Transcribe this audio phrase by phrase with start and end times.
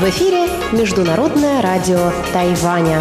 [0.00, 3.00] В эфире Международное радио Тайваня.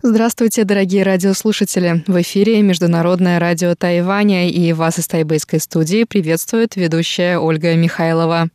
[0.00, 2.04] Здравствуйте, дорогие радиослушатели!
[2.06, 8.48] В эфире Международное радио Тайваня и вас из тайбэйской студии приветствует ведущая Ольга Михайлова.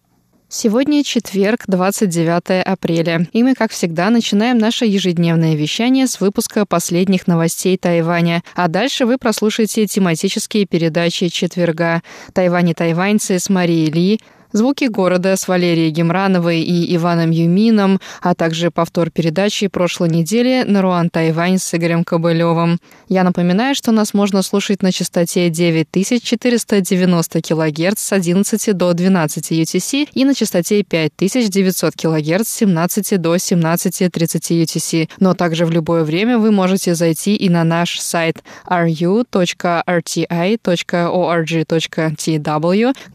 [0.56, 7.26] Сегодня четверг, 29 апреля, и мы, как всегда, начинаем наше ежедневное вещание с выпуска последних
[7.26, 8.44] новостей Тайваня.
[8.54, 12.04] А дальше вы прослушаете тематические передачи четверга
[12.34, 14.20] «Тайвань и тайваньцы» с Марией Ли,
[14.54, 21.10] Звуки города с Валерией Гемрановой и Иваном Юмином, а также повтор передачи прошлой недели «Наруан
[21.10, 22.80] Тайвань» с Игорем Кобылевым.
[23.10, 30.10] Я напоминаю, что нас можно слушать на частоте 9490 кГц с 11 до 12 UTC
[30.14, 35.10] и на частоте 5900 кГц с 17 до 17.30 UTC.
[35.20, 39.24] Но также в любое время вы можете зайти и на наш сайт ru.rti.org.tw,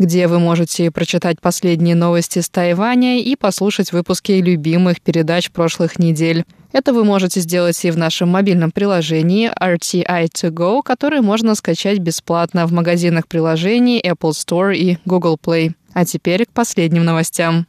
[0.01, 5.99] где вы можете прочитать прочитать последние новости с Тайваня и послушать выпуски любимых передач прошлых
[5.99, 6.45] недель.
[6.73, 12.73] Это вы можете сделать и в нашем мобильном приложении RTI2Go, которое можно скачать бесплатно в
[12.73, 15.73] магазинах приложений Apple Store и Google Play.
[15.93, 17.67] А теперь к последним новостям.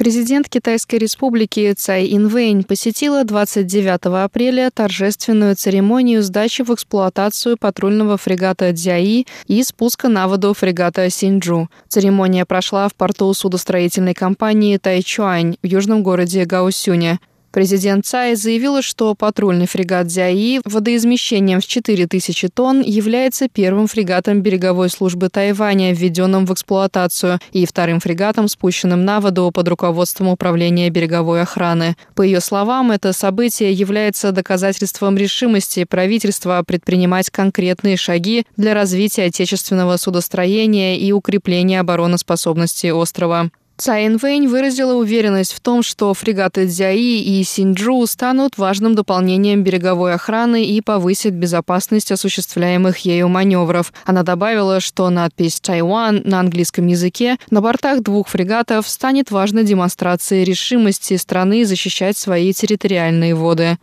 [0.00, 8.72] Президент Китайской республики Цай Инвэнь посетила 29 апреля торжественную церемонию сдачи в эксплуатацию патрульного фрегата
[8.72, 11.68] «Дзяи» и спуска на воду фрегата «Синджу».
[11.88, 17.20] Церемония прошла в порту судостроительной компании «Тайчуань» в южном городе Гаусюне.
[17.52, 24.88] Президент Цай заявила, что патрульный фрегат «Дзяи» водоизмещением в 4000 тонн является первым фрегатом береговой
[24.88, 31.42] службы Тайваня, введенным в эксплуатацию, и вторым фрегатом, спущенным на воду под руководством Управления береговой
[31.42, 31.96] охраны.
[32.14, 39.96] По ее словам, это событие является доказательством решимости правительства предпринимать конкретные шаги для развития отечественного
[39.96, 43.50] судостроения и укрепления обороноспособности острова.
[43.79, 50.13] Цай Вэнь выразила уверенность в том, что фрегаты Дзяи и Синджу станут важным дополнением береговой
[50.13, 53.91] охраны и повысят безопасность осуществляемых ею маневров.
[54.05, 60.45] Она добавила, что надпись «Тайван» на английском языке на бортах двух фрегатов станет важной демонстрацией
[60.45, 63.77] решимости страны защищать свои территориальные воды.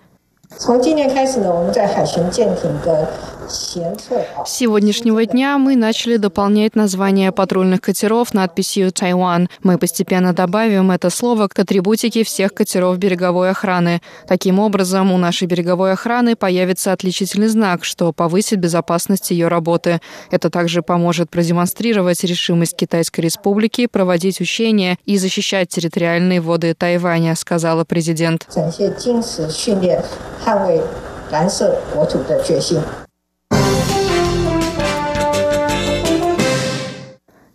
[0.59, 3.11] 从今年开始呢，我们在海巡舰艇的
[3.49, 9.49] с сегодняшнего дня мы начали дополнять название патрульных катеров надписью «Тайван».
[9.63, 14.01] Мы постепенно добавим это слово к атрибутике всех катеров береговой охраны.
[14.27, 20.01] Таким образом, у нашей береговой охраны появится отличительный знак, что повысит безопасность ее работы.
[20.31, 27.85] Это также поможет продемонстрировать решимость Китайской Республики проводить учения и защищать территориальные воды Тайваня, сказала
[27.85, 28.47] президент.
[31.33, 32.79] 蓝色国土的决心。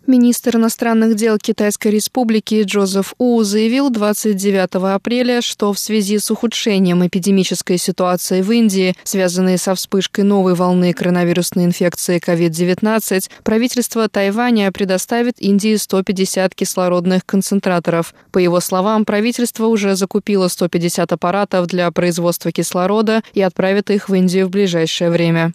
[0.05, 7.07] Министр иностранных дел Китайской Республики Джозеф У заявил 29 апреля, что в связи с ухудшением
[7.07, 15.39] эпидемической ситуации в Индии, связанной со вспышкой новой волны коронавирусной инфекции COVID-19, правительство Тайваня предоставит
[15.39, 18.13] Индии 150 кислородных концентраторов.
[18.33, 24.13] По его словам, правительство уже закупило 150 аппаратов для производства кислорода и отправит их в
[24.13, 25.53] Индию в ближайшее время.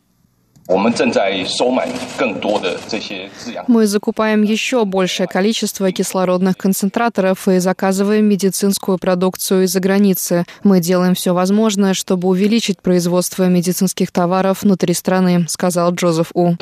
[3.69, 10.45] Мы закупаем еще большее количество кислородных концентраторов и заказываем медицинскую продукцию из-за границы.
[10.63, 16.55] Мы делаем все возможное, чтобы увеличить производство медицинских товаров внутри страны, сказал Джозеф У.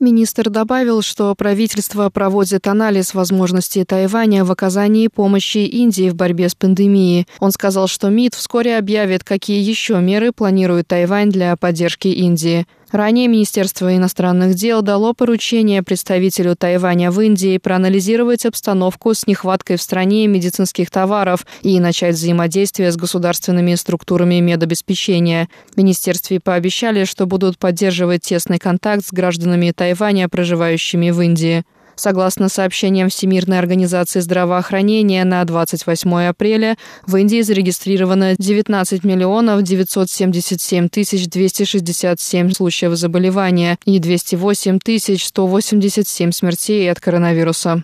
[0.00, 6.54] Министр добавил, что правительство проводит анализ возможностей Тайваня в оказании помощи Индии в борьбе с
[6.54, 7.26] пандемией.
[7.40, 12.66] Он сказал, что МИД вскоре объявит, какие еще меры планирует Тайвань для поддержки Индии.
[12.90, 19.82] Ранее Министерство иностранных дел дало поручение представителю Тайваня в Индии проанализировать обстановку с нехваткой в
[19.82, 25.48] стране медицинских товаров и начать взаимодействие с государственными структурами медобеспечения.
[25.76, 31.64] Министерстве пообещали, что будут поддерживать тесный контакт с гражданами Тайваня, проживающими в Индии.
[31.98, 41.28] Согласно сообщениям Всемирной организации здравоохранения, на 28 апреля в Индии зарегистрировано 19 миллионов 977 тысяч
[41.28, 47.82] 267 случаев заболевания и 208 тысяч 187 смертей от коронавируса.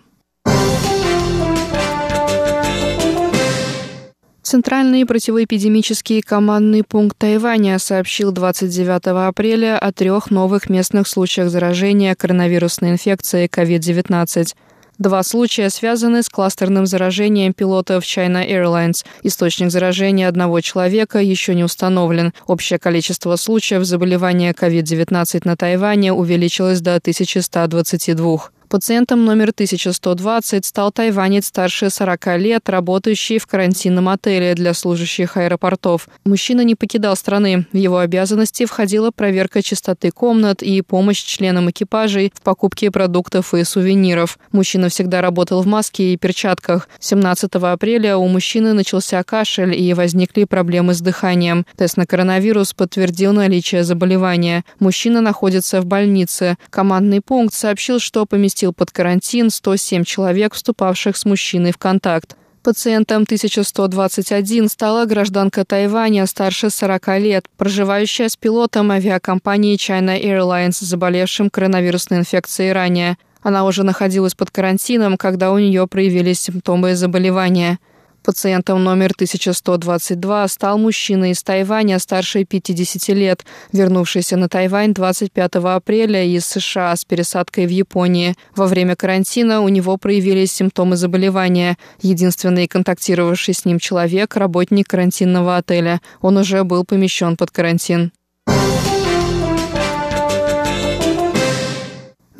[4.54, 12.90] Центральный противоэпидемический командный пункт Тайваня сообщил 29 апреля о трех новых местных случаях заражения коронавирусной
[12.90, 14.54] инфекцией COVID-19.
[14.98, 19.04] Два случая связаны с кластерным заражением пилотов China Airlines.
[19.24, 22.32] Источник заражения одного человека еще не установлен.
[22.46, 28.50] Общее количество случаев заболевания COVID-19 на Тайване увеличилось до 1122.
[28.74, 36.08] Пациентом номер 1120 стал тайванец старше 40 лет, работающий в карантинном отеле для служащих аэропортов.
[36.24, 37.68] Мужчина не покидал страны.
[37.70, 43.62] В его обязанности входила проверка чистоты комнат и помощь членам экипажей в покупке продуктов и
[43.62, 44.40] сувениров.
[44.50, 46.88] Мужчина всегда работал в маске и перчатках.
[46.98, 51.64] 17 апреля у мужчины начался кашель и возникли проблемы с дыханием.
[51.76, 54.64] Тест на коронавирус подтвердил наличие заболевания.
[54.80, 56.56] Мужчина находится в больнице.
[56.70, 62.36] Командный пункт сообщил, что поместил поместил под карантин 107 человек, вступавших с мужчиной в контакт.
[62.62, 71.50] Пациентом 1121 стала гражданка Тайваня старше 40 лет, проживающая с пилотом авиакомпании China Airlines, заболевшим
[71.50, 73.16] коронавирусной инфекцией ранее.
[73.42, 77.78] Она уже находилась под карантином, когда у нее проявились симптомы заболевания–
[78.24, 86.24] Пациентом номер 1122 стал мужчина из Тайваня старше 50 лет, вернувшийся на Тайвань 25 апреля
[86.24, 88.34] из США с пересадкой в Японии.
[88.56, 91.76] Во время карантина у него проявились симптомы заболевания.
[92.00, 96.00] Единственный контактировавший с ним человек– работник карантинного отеля.
[96.22, 98.10] Он уже был помещен под карантин.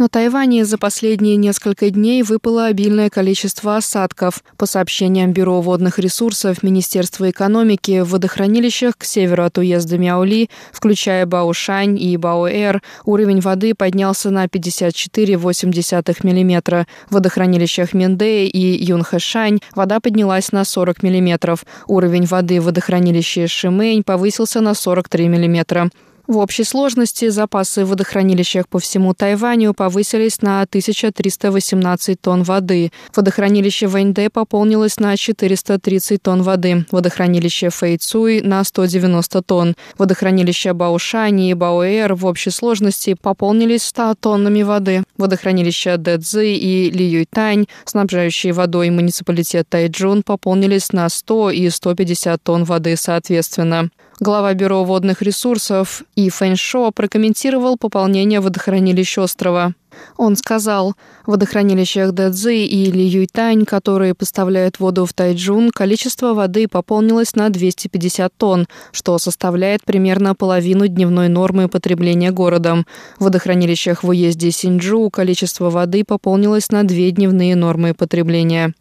[0.04, 4.44] На Тайване за последние несколько дней выпало обильное количество осадков.
[4.58, 11.24] По сообщениям Бюро водных ресурсов Министерства экономики, в водохранилищах к северу от уезда Мяули, включая
[11.24, 16.86] Баошань и Баоэр, уровень воды поднялся на 54,8 мм.
[17.08, 21.56] В водохранилищах Миндэ и Юнхэшань вода поднялась на 40 мм.
[21.86, 25.90] Уровень воды в водохранилище Шимэнь повысился на 43 мм.
[26.26, 32.92] В общей сложности запасы в водохранилищах по всему Тайваню повысились на 1318 тонн воды.
[33.14, 36.86] Водохранилище Вэньдэ пополнилось на 430 тонн воды.
[36.90, 39.76] Водохранилище Фэйцуй на 190 тонн.
[39.98, 45.02] Водохранилища Баошани и Баоэр в общей сложности пополнились 100 тоннами воды.
[45.18, 52.96] Водохранилища Дэцзы и Лиюйтань, снабжающие водой муниципалитет Тайджун, пополнились на 100 и 150 тонн воды
[52.96, 53.90] соответственно.
[54.20, 59.74] Глава Бюро водных ресурсов И Фэншо прокомментировал пополнение водохранилищ острова.
[60.16, 60.94] Он сказал,
[61.26, 67.48] в водохранилищах Дэцзы и Ли Юйтань, которые поставляют воду в Тайджун, количество воды пополнилось на
[67.50, 72.86] 250 тонн, что составляет примерно половину дневной нормы потребления городом.
[73.18, 78.74] В водохранилищах в уезде Синджу количество воды пополнилось на две дневные нормы потребления.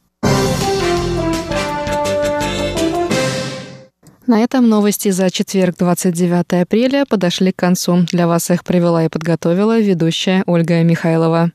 [4.25, 8.05] На этом новости за четверг, 29 апреля, подошли к концу.
[8.11, 11.51] Для вас их провела и подготовила ведущая Ольга Михайлова.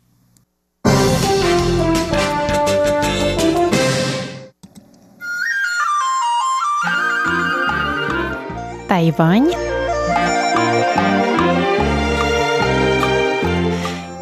[8.87, 9.53] Тайвань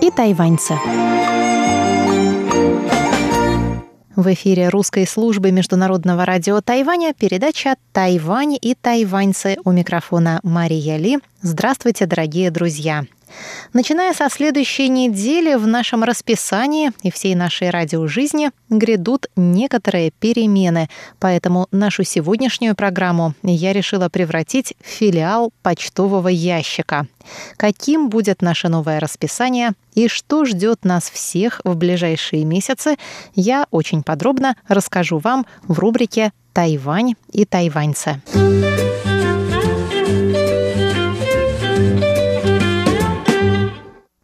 [0.00, 0.74] и тайваньцы.
[4.16, 11.18] В эфире русской службы Международного радио Тайваня передача «Тайвань и тайваньцы» у микрофона Мария Ли.
[11.42, 13.04] Здравствуйте, дорогие друзья!
[13.72, 20.88] Начиная со следующей недели в нашем расписании и всей нашей радиожизни грядут некоторые перемены,
[21.18, 27.06] поэтому нашу сегодняшнюю программу я решила превратить в филиал почтового ящика.
[27.56, 32.96] Каким будет наше новое расписание и что ждет нас всех в ближайшие месяцы,
[33.34, 38.20] я очень подробно расскажу вам в рубрике «Тайвань и тайваньцы».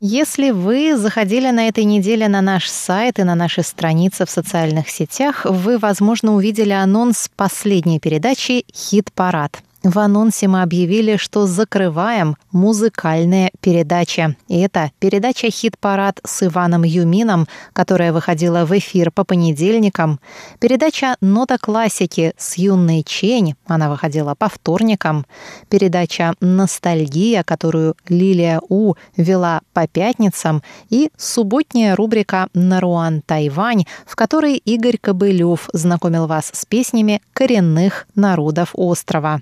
[0.04, 4.90] Если вы заходили на этой неделе на наш сайт и на наши страницы в социальных
[4.90, 9.62] сетях, вы, возможно, увидели анонс последней передачи «Хит-парад».
[9.84, 14.36] В анонсе мы объявили, что закрываем музыкальные передачи.
[14.46, 20.20] И это передача «Хит-парад» с Иваном Юмином, которая выходила в эфир по понедельникам.
[20.60, 25.26] Передача «Нота классики» с Юной Чень, она выходила по вторникам.
[25.68, 30.62] Передача «Ностальгия», которую Лилия У вела по пятницам.
[30.90, 38.70] И субботняя рубрика «Наруан Тайвань», в которой Игорь Кобылев знакомил вас с песнями коренных народов
[38.74, 39.40] острова.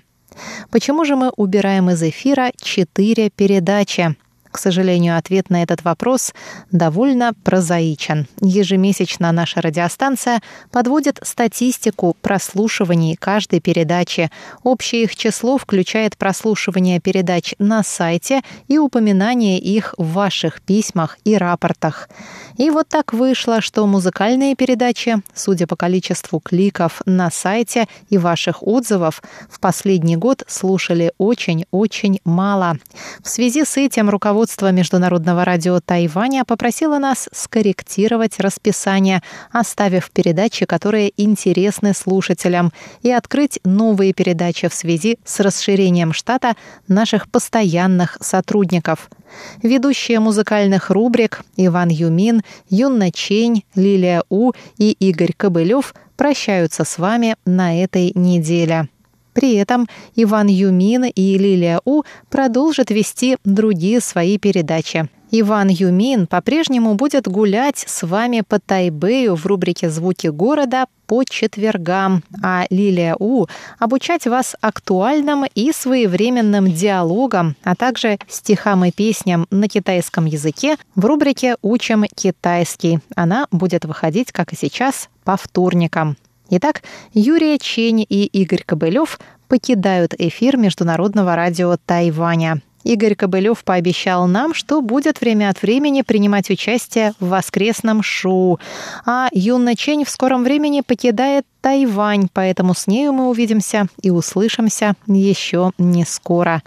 [0.69, 4.15] Почему же мы убираем из эфира четыре передачи?
[4.51, 6.33] К сожалению, ответ на этот вопрос
[6.71, 8.27] довольно прозаичен.
[8.41, 10.41] Ежемесячно наша радиостанция
[10.71, 14.29] подводит статистику прослушиваний каждой передачи.
[14.63, 21.37] Общее их число включает прослушивание передач на сайте и упоминание их в ваших письмах и
[21.37, 22.09] рапортах.
[22.57, 28.61] И вот так вышло, что музыкальные передачи, судя по количеству кликов на сайте и ваших
[28.61, 32.77] отзывов, в последний год слушали очень-очень мало.
[33.23, 34.40] В связи с этим руководство
[34.71, 39.21] Международного радио Тайваня попросило нас скорректировать расписание,
[39.51, 42.71] оставив передачи, которые интересны слушателям,
[43.03, 46.55] и открыть новые передачи в связи с расширением штата
[46.87, 49.09] наших постоянных сотрудников–
[49.63, 57.35] Ведущие музыкальных рубрик Иван Юмин, Юнна Чень, Лилия У и Игорь Кобылев прощаются с вами
[57.45, 58.89] на этой неделе.
[59.33, 65.09] При этом Иван Юмин и Лилия У продолжат вести другие свои передачи.
[65.33, 72.23] Иван Юмин по-прежнему будет гулять с вами по Тайбэю в рубрике «Звуки города» по четвергам,
[72.43, 73.45] а Лилия У
[73.79, 81.05] обучать вас актуальным и своевременным диалогам, а также стихам и песням на китайском языке в
[81.05, 82.99] рубрике «Учим китайский».
[83.15, 86.17] Она будет выходить, как и сейчас, по вторникам.
[86.53, 92.61] Итак, Юрия Чень и Игорь Кобылев покидают эфир Международного радио Тайваня.
[92.83, 98.59] Игорь Кобылев пообещал нам, что будет время от времени принимать участие в воскресном шоу.
[99.05, 104.95] А Юна Чень в скором времени покидает Тайвань, поэтому с нею мы увидимся и услышимся
[105.05, 106.63] еще не скоро.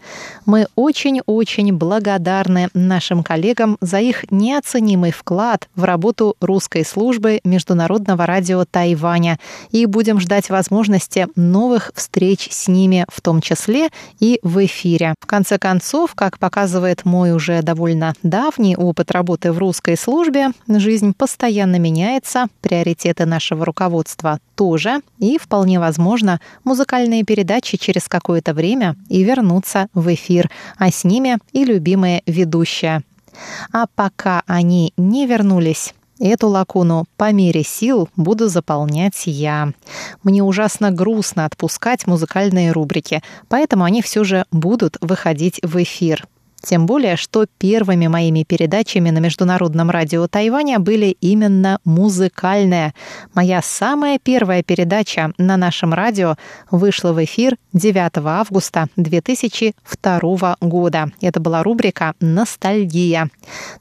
[0.46, 8.64] Мы очень-очень благодарны нашим коллегам за их неоценимый вклад в работу русской службы Международного радио
[8.64, 13.88] Тайваня и будем ждать возможности новых встреч с ними, в том числе
[14.20, 15.14] и в эфире.
[15.20, 21.14] В конце концов, как показывает мой уже довольно давний опыт работы в русской службе, жизнь
[21.14, 29.22] постоянно меняется, приоритеты нашего руководства тоже, и, вполне возможно, музыкальные передачи через какое-то время и
[29.22, 33.02] вернутся в эфир, а с ними и любимые ведущие.
[33.72, 39.72] А пока они не вернулись, Эту лакуну по мере сил буду заполнять я.
[40.22, 46.24] Мне ужасно грустно отпускать музыкальные рубрики, поэтому они все же будут выходить в эфир.
[46.64, 52.94] Тем более, что первыми моими передачами на Международном радио Тайваня были именно музыкальные.
[53.34, 56.36] Моя самая первая передача на нашем радио
[56.70, 61.10] вышла в эфир 9 августа 2002 года.
[61.20, 63.28] Это была рубрика «Ностальгия».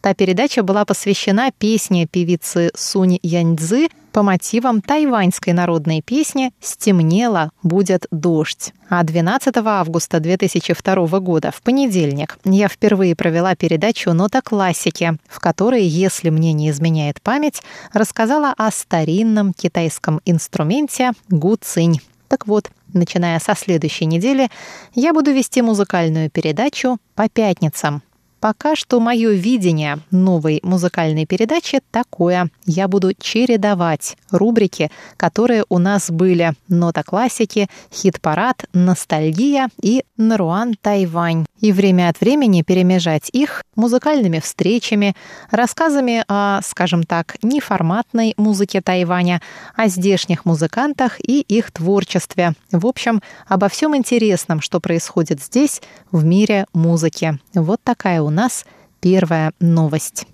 [0.02, 8.05] Та передача была посвящена песне певицы Сунь Яньцзы по мотивам тайваньской народной песни «Стемнело, будет
[8.12, 8.72] дождь».
[8.88, 15.84] А 12 августа 2002 года, в понедельник, я впервые провела передачу «Нота классики», в которой,
[15.84, 22.00] если мне не изменяет память, рассказала о старинном китайском инструменте гуцинь.
[22.27, 24.50] Так вот, начиная со следующей недели,
[24.93, 28.03] я буду вести музыкальную передачу по пятницам–
[28.44, 32.50] Пока что мое видение новой музыкальной передачи такое.
[32.66, 41.46] Я буду чередовать рубрики, которые у нас были «Нота классики», «Хит-парад», «Ностальгия» и «Наруан Тайвань».
[41.62, 45.16] И время от времени перемежать их музыкальными встречами,
[45.50, 49.42] рассказами о, скажем так, неформатной музыке Тайваня,
[49.74, 52.56] о здешних музыкантах и их творчестве.
[52.74, 55.82] В общем, обо всем интересном, что происходит здесь,
[56.12, 57.40] в мире музыки.
[57.54, 58.66] Вот такая у нас
[59.00, 60.28] первая новость.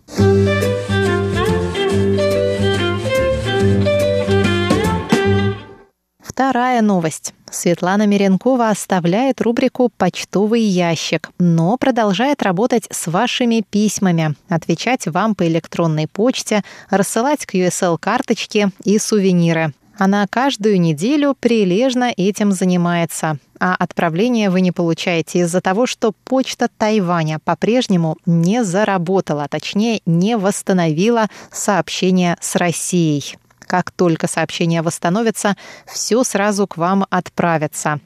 [6.39, 7.33] Вторая новость.
[7.51, 15.45] Светлана Миренкова оставляет рубрику «Почтовый ящик», но продолжает работать с вашими письмами, отвечать вам по
[15.47, 19.73] электронной почте, рассылать QSL-карточки и сувениры.
[19.99, 23.37] Она каждую неделю прилежно этим занимается.
[23.59, 30.37] А отправление вы не получаете из-за того, что почта Тайваня по-прежнему не заработала, точнее, не
[30.37, 33.35] восстановила сообщение с Россией.
[33.59, 37.99] Как только сообщение восстановится, все сразу к вам отправится.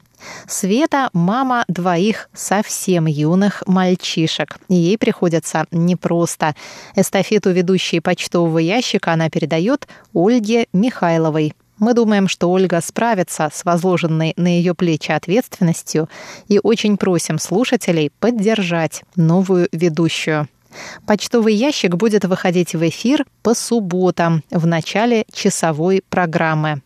[0.48, 4.58] Света– мама двоих совсем юных мальчишек.
[4.68, 6.56] ей приходится непросто.
[6.96, 11.54] Эстафету ведущей почтового ящика она передает Ольге Михайловой.
[11.84, 16.08] Мы думаем, что Ольга справится с возложенной на ее плечи ответственностью
[16.48, 20.48] и очень просим слушателей поддержать новую ведущую.
[21.06, 26.80] Почтовый ящик будет выходить в эфир по субботам в начале часовой программы.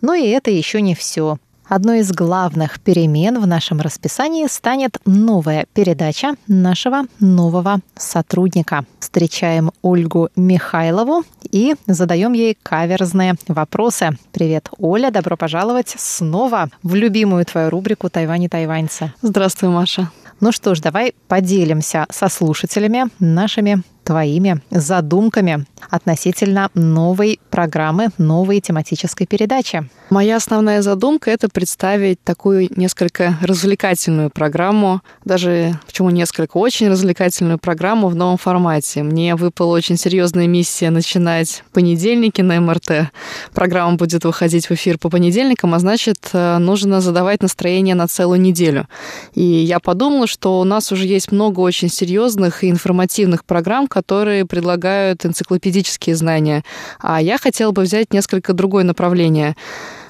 [0.00, 1.36] Но и это еще не все.
[1.74, 8.84] Одной из главных перемен в нашем расписании станет новая передача нашего нового сотрудника.
[9.00, 14.10] Встречаем Ольгу Михайлову и задаем ей каверзные вопросы.
[14.32, 19.14] Привет, Оля, добро пожаловать снова в любимую твою рубрику «Тайвань и тайваньцы».
[19.22, 20.10] Здравствуй, Маша.
[20.40, 29.26] Ну что ж, давай поделимся со слушателями нашими твоими задумками относительно новой программы, новой тематической
[29.26, 29.86] передачи.
[30.08, 38.08] Моя основная задумка— это представить такую несколько развлекательную программу, даже почему несколько, очень развлекательную программу
[38.08, 39.02] в новом формате.
[39.02, 43.10] Мне выпала очень серьезная миссия начинать понедельники на МРТ.
[43.52, 48.40] Программа будет выходить в эфир по понедельникам, а значит, э, нужно задавать настроение на целую
[48.40, 48.88] неделю.
[49.34, 54.46] И я подумала, что у нас уже есть много очень серьезных и информативных программ, которые
[54.46, 55.81] предлагают энциклопедические
[56.14, 56.64] знания.
[57.00, 59.56] А я хотела бы взять несколько другое направление–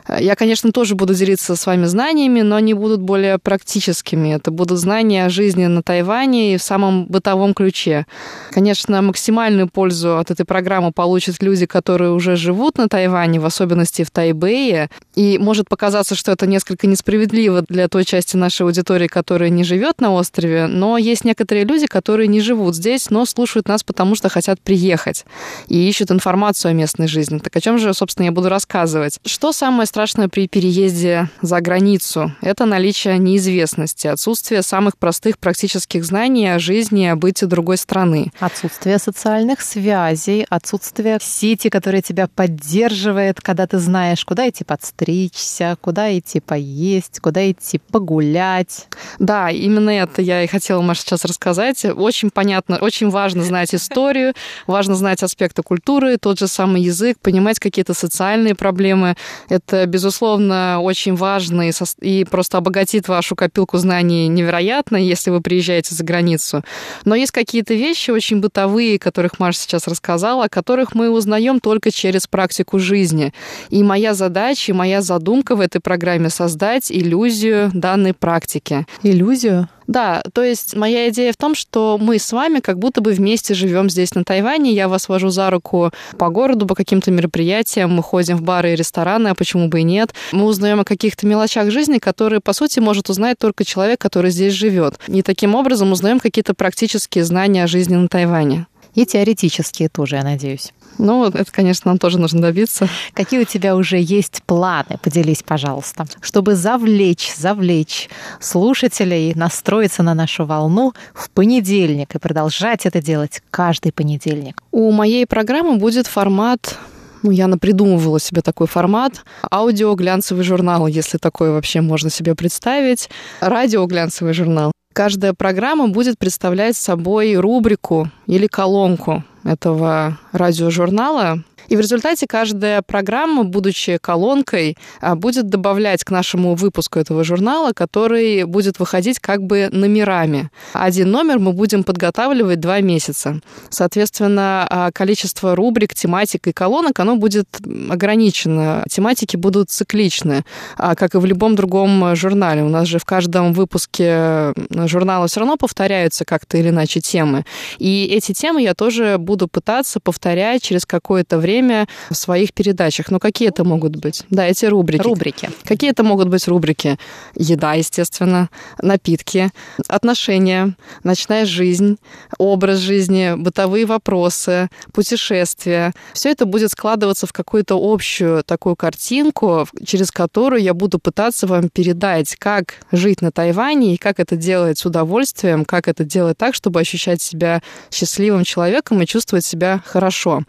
[0.08, 4.34] я, конечно, тоже буду делиться с вами знаниями, но они будут более практическими.
[4.34, 8.06] Это будут знания о жизни на Тайване и в самом бытовом ключе.
[8.50, 14.04] Конечно, максимальную пользу от этой программы получат люди, которые уже живут на Тайване, в особенности
[14.04, 14.90] в Тайбэе.
[15.14, 20.00] И может показаться, что это несколько несправедливо для той части нашей аудитории, которая не живет
[20.00, 24.28] на острове, но есть некоторые люди, которые не живут здесь, но слушают нас, потому что
[24.28, 25.24] хотят приехать
[25.68, 27.38] и ищут информацию о местной жизни.
[27.38, 29.18] Так о чем же, собственно, я буду рассказывать?
[29.24, 36.48] Что самое страшное при переезде за границу– это наличие неизвестности, отсутствие самых простых практических знаний
[36.48, 38.32] о жизни и о быте другой страны.
[38.40, 46.16] Отсутствие социальных связей, отсутствие сети, которая тебя поддерживает, когда ты знаешь, куда идти подстричься, куда
[46.18, 48.88] идти поесть, куда идти погулять.
[49.18, 51.84] Да, именно это я и хотела, Маша, сейчас рассказать.
[51.84, 54.32] Очень понятно, очень важно знать историю,
[54.66, 59.16] важно знать аспекты культуры, тот же самый язык, понимать какие-то социальные проблемы.
[59.50, 61.84] Это безусловно, очень важно и, со...
[62.00, 66.64] и просто обогатит вашу копилку знаний невероятно, если вы приезжаете за границу.
[67.04, 71.90] Но есть какие-то вещи очень бытовые, которых Маша сейчас рассказала, о которых мы узнаем только
[71.90, 73.32] через практику жизни.
[73.70, 78.86] И моя задача, и моя задумка в этой программе создать иллюзию данной практики.
[79.02, 79.68] Иллюзию?
[79.92, 83.52] Да, то есть моя идея в том, что мы с вами как будто бы вместе
[83.52, 84.72] живем здесь на Тайване.
[84.72, 87.90] Я вас вожу за руку по городу, по каким-то мероприятиям.
[87.92, 90.14] Мы ходим в бары и рестораны, а почему бы и нет.
[90.32, 94.54] Мы узнаем о каких-то мелочах жизни, которые, по сути, может узнать только человек, который здесь
[94.54, 94.98] живет.
[95.08, 98.66] И таким образом узнаем какие-то практические знания о жизни на Тайване.
[98.94, 100.72] И теоретические тоже, я надеюсь.
[100.98, 102.88] Ну, это, конечно, нам тоже нужно добиться.
[103.14, 104.98] Какие у тебя уже есть планы?
[105.02, 106.06] Поделись, пожалуйста.
[106.20, 113.92] Чтобы завлечь, завлечь слушателей, настроиться на нашу волну в понедельник и продолжать это делать каждый
[113.92, 114.62] понедельник.
[114.70, 116.78] У моей программы будет формат
[117.22, 119.24] ну, я напридумывала себе такой формат.
[119.48, 123.08] Аудио глянцевый журнал, если такое вообще можно себе представить.
[123.40, 124.72] Радио глянцевый журнал.
[124.92, 133.44] Каждая программа будет представлять собой рубрику или колонку этого радиожурнала, и в результате каждая программа,
[133.44, 139.68] будучи колонкой, а, будет добавлять к нашему выпуску этого журнала, который будет выходить как бы
[139.72, 140.50] номерами.
[140.72, 143.40] Один номер мы будем подготавливать два месяца.
[143.70, 147.48] Соответственно, а, количество рубрик, тематик и колонок, оно будет
[147.88, 148.84] ограничено.
[148.90, 150.44] Тематики будут цикличны,
[150.76, 152.62] а, как и в любом другом журнале.
[152.62, 157.44] У нас же в каждом выпуске журнала все равно повторяются как-то или иначе темы.
[157.78, 163.10] И эти темы я тоже буду пытаться повторять через какое-то время в своих передачах.
[163.10, 164.24] Но какие это могут быть?
[164.30, 165.02] Да, эти рубрики.
[165.02, 165.50] Рубрики.
[165.64, 166.98] Какие это могут быть рубрики?
[167.34, 169.50] Еда, естественно, напитки,
[169.88, 171.98] отношения, ночная жизнь,
[172.38, 175.92] образ жизни, бытовые вопросы, путешествия.
[176.12, 181.68] Все это будет складываться в какую-то общую такую картинку, через которую я буду пытаться вам
[181.68, 186.54] передать, как жить на Тайване и как это делать с удовольствием, как это делать так,
[186.54, 188.01] чтобы ощущать себя счастливым
[188.44, 190.42] человеком и чувствовать себя хорошо.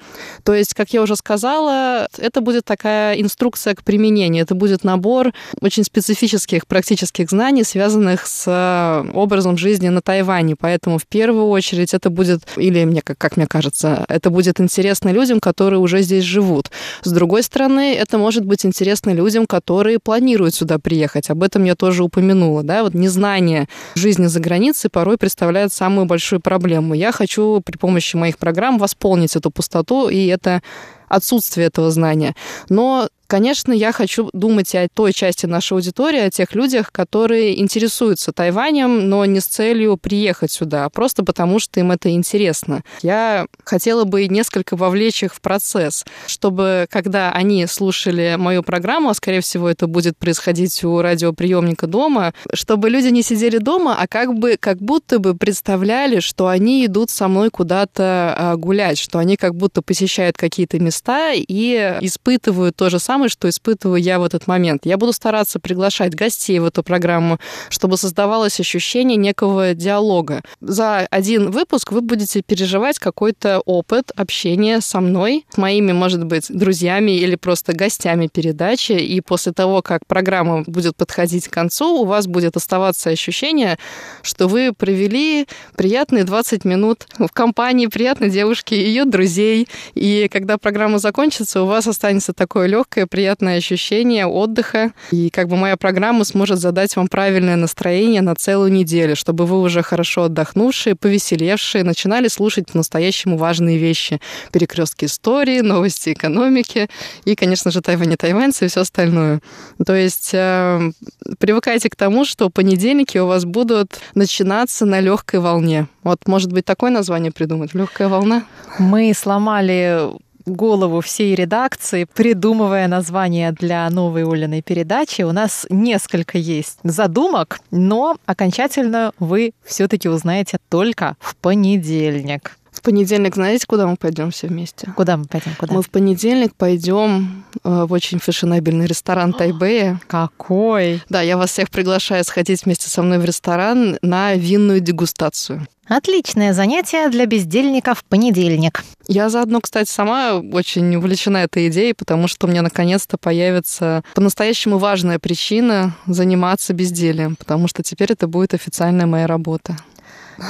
[0.43, 4.43] То есть, как я уже сказала, это будет такая инструкция к применению.
[4.43, 10.55] Это будет набор очень специфических практических знаний, связанных с э, образом жизни на Тайване.
[10.55, 15.09] Поэтому в первую очередь это будет, или мне, как, как мне кажется, это будет интересно
[15.09, 16.71] людям, которые уже здесь живут.
[17.03, 21.29] С другой стороны, это может быть интересно людям, которые планируют сюда приехать.
[21.29, 22.63] Об этом я тоже упомянула.
[22.63, 22.83] Да?
[22.83, 26.93] Вот незнание жизни за границей порой представляет самую большую проблему.
[26.93, 30.61] Я хочу при помощи моих программ восполнить эту пустоту, и это
[31.07, 32.35] отсутствие этого знания.
[32.69, 38.31] Но Конечно, я хочу думать о той части нашей аудитории, о тех людях, которые интересуются
[38.31, 42.83] Тайванем, но не с целью приехать сюда, а просто потому, что им это интересно.
[43.01, 49.15] Я хотела бы несколько вовлечь их в процесс, чтобы, когда они слушали мою программу, а
[49.15, 54.35] скорее всего это будет происходить у радиоприемника дома, чтобы люди не сидели дома, а как
[54.35, 59.37] бы как будто бы представляли, что они идут со мной куда-то а, гулять, что они
[59.37, 64.47] как будто посещают какие-то места и испытывают то же самое, что испытываю я в этот
[64.47, 64.85] момент.
[64.85, 70.41] Я буду стараться приглашать гостей в эту программу, чтобы создавалось ощущение некого диалога.
[70.61, 76.47] За один выпуск вы будете переживать какой-то опыт общения со мной, с моими, может быть,
[76.49, 78.93] друзьями или просто гостями передачи.
[78.93, 83.77] И после того, как программа будет подходить к концу, у вас будет оставаться ощущение,
[84.21, 89.67] что вы провели приятные 20 минут в компании приятной девушки и ее друзей.
[89.93, 94.91] И когда программа закончится, у вас останется такое легкое, приятное ощущение отдыха.
[95.11, 99.61] И как бы моя программа сможет задать вам правильное настроение на целую неделю, чтобы вы
[99.61, 104.19] уже хорошо отдохнувшие, повеселевшие, начинали слушать по-настоящему важные вещи.
[104.51, 106.89] Перекрестки истории, новости экономики
[107.23, 109.41] и, конечно же, Тайвань и тайваньцы и все остальное.
[109.85, 110.91] То есть э,
[111.37, 115.85] привыкайте к тому, что понедельники у вас будут начинаться на легкой волне.
[116.01, 117.75] Вот, может быть, такое название придумать?
[117.75, 118.43] Легкая волна?
[118.79, 120.09] Мы сломали
[120.45, 125.21] голову всей редакции, придумывая название для новой Олиной передачи.
[125.21, 132.57] У нас несколько есть задумок, но окончательно вы все-таки узнаете только в понедельник.
[132.73, 134.91] В понедельник знаете, куда мы пойдем все вместе?
[134.97, 135.53] Куда мы пойдем?
[135.57, 135.73] Куда?
[135.73, 140.01] Мы в понедельник пойдем э, в очень фешенебельный ресторан Тайбэя.
[140.07, 141.01] Какой?
[141.07, 145.67] Да, я вас всех приглашаю сходить вместе со мной в ресторан на винную дегустацию.
[145.87, 148.83] Отличное занятие для бездельника в понедельник.
[149.07, 154.77] Я заодно, кстати, сама очень увлечена этой идеей, потому что у меня наконец-то появится по-настоящему
[154.77, 159.75] важная причина заниматься бездельем, потому что теперь это будет официальная моя работа.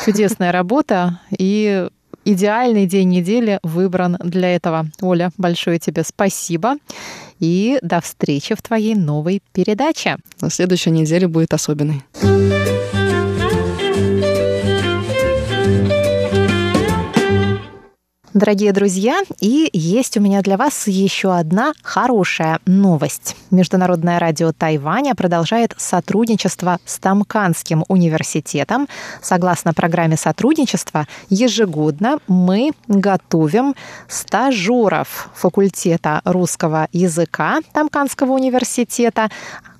[0.05, 1.87] Чудесная работа и
[2.25, 4.85] идеальный день недели выбран для этого.
[5.01, 6.75] Оля, большое тебе спасибо.
[7.39, 10.17] И до встречи в твоей новой передаче.
[10.39, 12.03] На следующей неделе будет особенный.
[18.33, 23.35] Дорогие друзья, и есть у меня для вас еще одна хорошая новость.
[23.51, 28.87] Международное радио Тайваня продолжает сотрудничество с Тамканским университетом.
[29.21, 33.75] Согласно программе сотрудничества, ежегодно мы готовим
[34.07, 39.29] стажеров факультета русского языка Тамканского университета,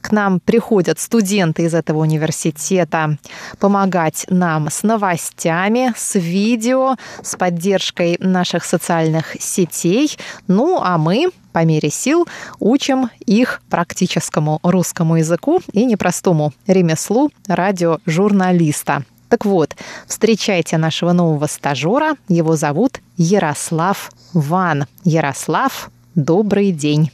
[0.04, 3.18] к нам приходят студенты из этого университета
[3.60, 10.16] помогать нам с новостями, с видео, с поддержкой наших социальных сетей.
[10.48, 12.28] Ну, а мы по мере сил
[12.60, 19.06] учим их практическому русскому языку и непростому ремеслу радиожурналиста.
[19.30, 22.16] Так вот, встречайте нашего нового стажера.
[22.28, 24.86] Его зовут Ярослав Ван.
[25.06, 27.10] Ярослав, добрый день.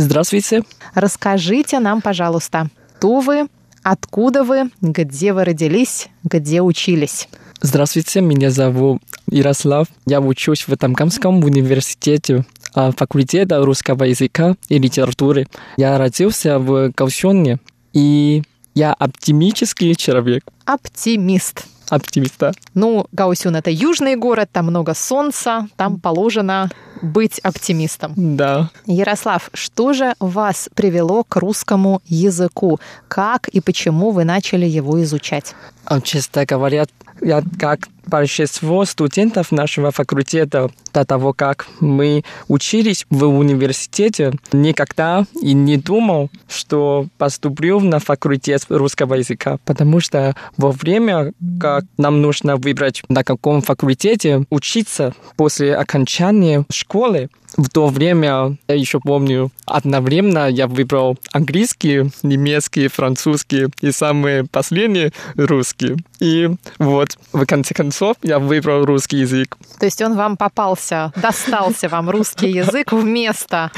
[0.00, 0.62] Здравствуйте.
[0.94, 3.48] Расскажите нам, пожалуйста, кто вы,
[3.82, 7.28] откуда вы, где вы родились, где учились?
[7.60, 9.88] Здравствуйте, меня зовут Ярослав.
[10.06, 15.46] Я учусь в Тамкамском университете а, факультета русского языка и литературы.
[15.76, 17.58] Я родился в Каосюне,
[17.92, 18.42] и
[18.74, 20.44] я оптимический человек.
[20.64, 21.66] Оптимист.
[21.90, 22.52] Оптимиста.
[22.74, 26.70] Ну, Гаусюн— это южный город, там много солнца, там положено
[27.02, 28.12] быть оптимистом.
[28.16, 28.70] Да.
[28.86, 32.78] Ярослав, что же вас привело к русскому языку?
[33.08, 35.54] Как и почему вы начали его изучать?
[35.84, 36.86] А, честно говоря,
[37.20, 45.52] я как большинство студентов нашего факультета до того, как мы учились в университете, никогда и
[45.52, 52.56] не думал, что поступлю на факультет русского языка, потому что во время, как нам нужно
[52.56, 60.48] выбрать, на каком факультете учиться после окончания школы, в то время, я еще помню, одновременно
[60.48, 65.96] я выбрал английский, немецкий, французский и самые последние русский.
[66.20, 67.89] И вот, в конце концов,
[68.22, 69.56] я выбрал русский язык.
[69.78, 73.70] То есть он вам попался, достался вам русский язык вместо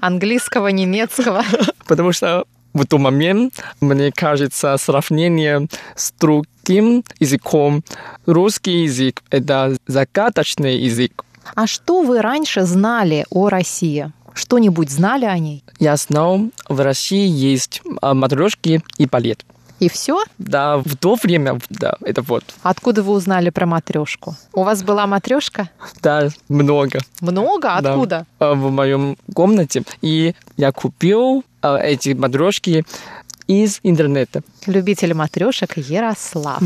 [0.00, 1.42] английского, немецкого?
[1.86, 7.82] Потому что в тот момент, мне кажется, сравнение с другим языком,
[8.26, 11.24] русский язык— это загадочный язык.
[11.54, 14.12] А что вы раньше знали о России?
[14.34, 15.64] Что-нибудь знали о ней?
[15.78, 19.46] Я знал, в России есть матрешки и балет.
[19.78, 20.22] И все?
[20.38, 22.44] Да, в то время, да, это вот.
[22.62, 24.34] Откуда вы узнали про матрешку?
[24.52, 25.68] У вас была матрешка?
[26.02, 27.00] Да, много.
[27.20, 27.78] Много?
[27.80, 27.92] Да.
[27.92, 28.26] Откуда?
[28.38, 29.82] А, В моем комнате.
[30.00, 32.84] И я купил а, эти матрешки
[33.46, 34.42] из интернета.
[34.66, 36.60] Любитель матрешек Ярослав.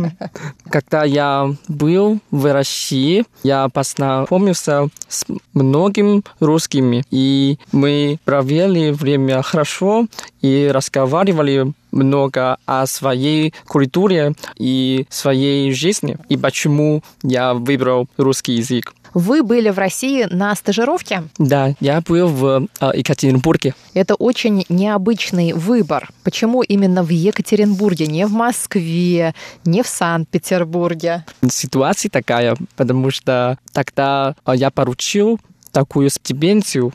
[0.70, 10.06] Когда я был в России, я познакомился с многими русскими, и мы провели время хорошо
[10.40, 18.94] и разговаривали много о своей культуре и своей жизни, и почему я выбрал русский язык.
[19.14, 21.24] Вы были в России на стажировке?
[21.38, 23.74] Да, я был в э, Екатеринбурге.
[23.92, 26.10] Это очень необычный выбор.
[26.22, 31.24] Почему именно в Екатеринбурге, не в Москве, не в Санкт-Петербурге?
[31.48, 35.40] Ситуация такая, потому что тогда э, я получил
[35.72, 36.92] такую стипендию,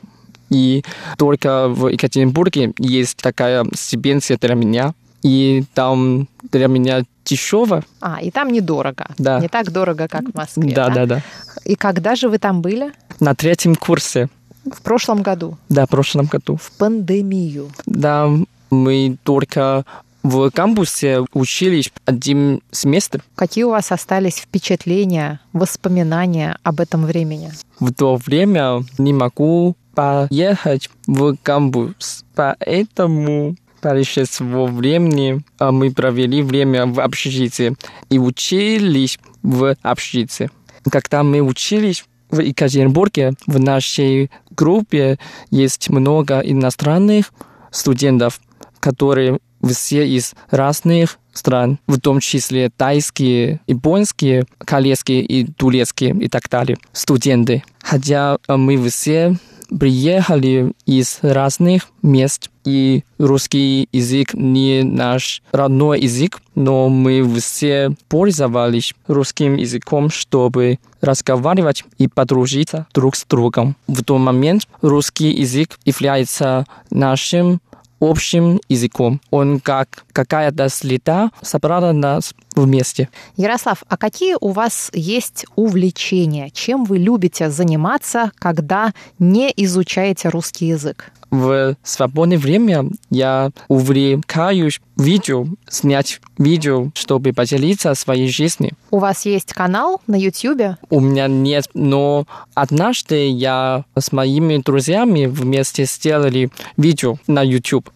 [0.50, 0.84] и
[1.18, 4.94] только в Екатеринбурге есть такая стипендия для меня.
[5.24, 7.84] И там для меня дешево.
[8.00, 9.08] А, и там недорого.
[9.18, 9.40] Да.
[9.40, 10.72] Не так дорого, как в Москве.
[10.74, 11.22] Да, да, да.
[11.64, 12.92] И когда же вы там были?
[13.20, 14.30] На третьем курсе,
[14.72, 16.58] В прошлом году, да, в прошлом году.
[16.58, 17.72] в пандемию.
[17.88, 18.30] Да,
[18.70, 19.84] мы только
[20.22, 23.24] в кампусе учились один семестр.
[23.36, 27.52] Какие у вас остались впечатления, воспоминания об этом времени?
[27.80, 36.86] В то время не могу поехать в кампус, поэтому большинство времени а, мы провели время
[36.86, 37.76] в общежитии
[38.10, 40.50] и учились в общежитии.
[40.92, 45.18] Когда мы учились в Екатеринбурге, в нашей группе
[45.52, 47.32] есть много иностранных
[47.72, 48.40] студентов,
[48.80, 56.50] которые все из разных стран, в том числе тайские, японские, корейские и турецкие и так
[56.50, 57.64] далее студенты.
[57.82, 66.90] Хотя мы все приехали из разных мест, и русский язык не наш родной язык, но
[66.90, 73.76] мы все пользовались русским языком, чтобы разговаривать и подружиться друг с другом.
[73.88, 77.62] В тот момент русский язык является нашим
[78.00, 79.22] общим языком.
[79.32, 83.10] Он как какая-то следа собрала нас вместе.
[83.38, 86.50] Ярослав, а какие у вас есть увлечения?
[86.52, 91.12] Чем вы любите заниматься, когда не изучаете русский язык?
[91.36, 98.72] В свободное время я увлекаюсь видео, снять видео, чтобы поделиться своей жизнью.
[98.90, 100.78] У вас есть канал на YouTube?
[100.90, 107.90] У меня нет, но однажды я с моими друзьями вместе сделали видео на YouTube.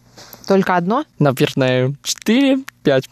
[0.46, 1.04] Только одно?
[1.18, 3.04] Наверное, 4-5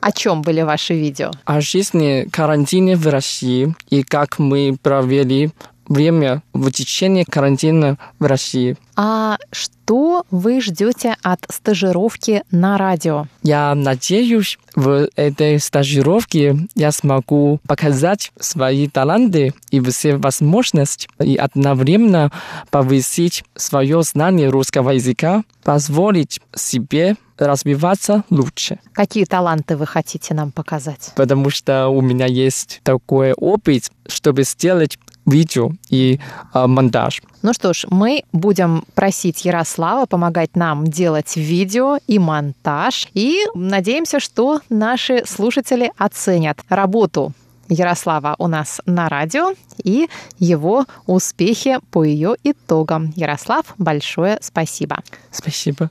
[0.00, 1.30] О чем были ваши видео?
[1.44, 5.50] о жизни карантине в России и как мы провели
[5.86, 8.76] время в течение карантина в России.
[8.94, 13.26] А что вы ждете от стажировки на радио?
[13.42, 22.30] Я надеюсь, в этой стажировке я смогу показать свои таланты и все возможности и одновременно
[22.70, 28.78] повысить свое знание русского языка, позволить себе развиваться лучше.
[28.92, 31.12] Какие таланты вы хотите нам показать?
[31.16, 36.20] Потому что у меня есть такой опыт, чтобы сделать видео и
[36.52, 37.22] а, монтаж.
[37.42, 43.08] Ну что ж, мы будем просить Ярослава помогать нам делать видео и монтаж.
[43.14, 47.32] И надеемся, что наши слушатели оценят работу
[47.68, 50.08] Ярослава у нас на радио и
[50.38, 53.12] его успехи по ее итогам.
[53.16, 54.98] Ярослав, большое спасибо.
[55.30, 55.90] Спасибо.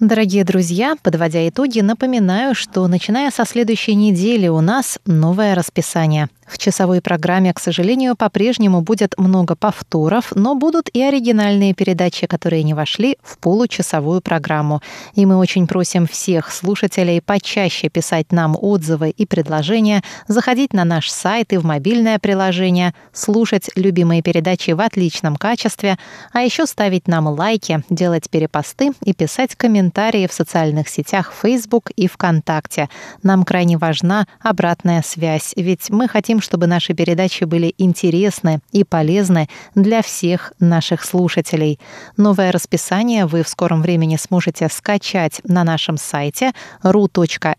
[0.00, 6.28] Дорогие друзья, подводя итоги, напоминаю, что начиная со следующей недели у нас новое расписание.
[6.48, 12.62] В часовой программе, к сожалению, по-прежнему будет много повторов, но будут и оригинальные передачи, которые
[12.62, 14.80] не вошли в получасовую программу.
[15.14, 21.10] И мы очень просим всех слушателей почаще писать нам отзывы и предложения, заходить на наш
[21.10, 25.98] сайт и в мобильное приложение, слушать любимые передачи в отличном качестве,
[26.32, 32.08] а еще ставить нам лайки, делать перепосты и писать комментарии в социальных сетях Facebook и
[32.08, 32.88] ВКонтакте.
[33.22, 39.48] Нам крайне важна обратная связь, ведь мы хотим, чтобы наши передачи были интересны и полезны
[39.74, 41.78] для всех наших слушателей.
[42.16, 47.56] Новое расписание вы в скором времени сможете скачать на нашем сайте ru.rti.org.tw,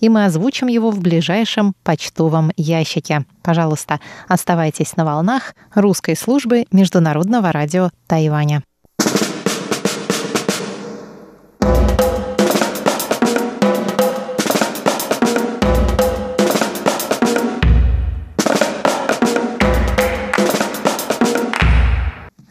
[0.00, 3.24] и мы озвучим его в ближайшем почтовом ящике.
[3.42, 8.62] Пожалуйста, оставайтесь на волнах русской службы Международного радио Тайваня.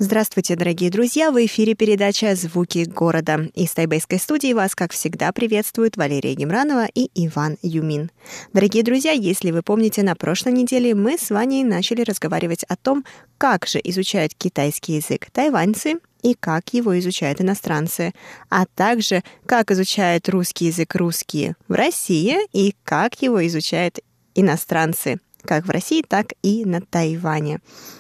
[0.04, 1.32] Здравствуйте, дорогие друзья!
[1.32, 3.50] В эфире передача «Звуки города».
[3.56, 8.12] Из тайбэйской студии вас, как всегда, приветствуют Валерия Гемранова и Иван Юмин.
[8.52, 13.06] Дорогие друзья, если вы помните, на прошлой неделе мы с Ваней начали разговаривать о том,
[13.38, 18.12] как же изучают китайский язык тайваньцы и как его изучают иностранцы,
[18.50, 24.00] а также как изучают русский язык русские в России и как его изучают
[24.36, 27.60] иностранцы как в России, так и на Тайване.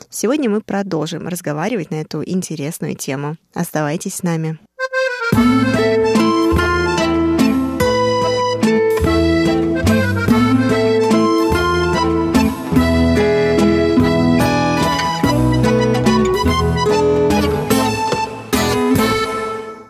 [0.10, 3.38] Сегодня мы продолжим разговаривать на эту интересную тему.
[3.53, 4.60] Оставайтесь с нами.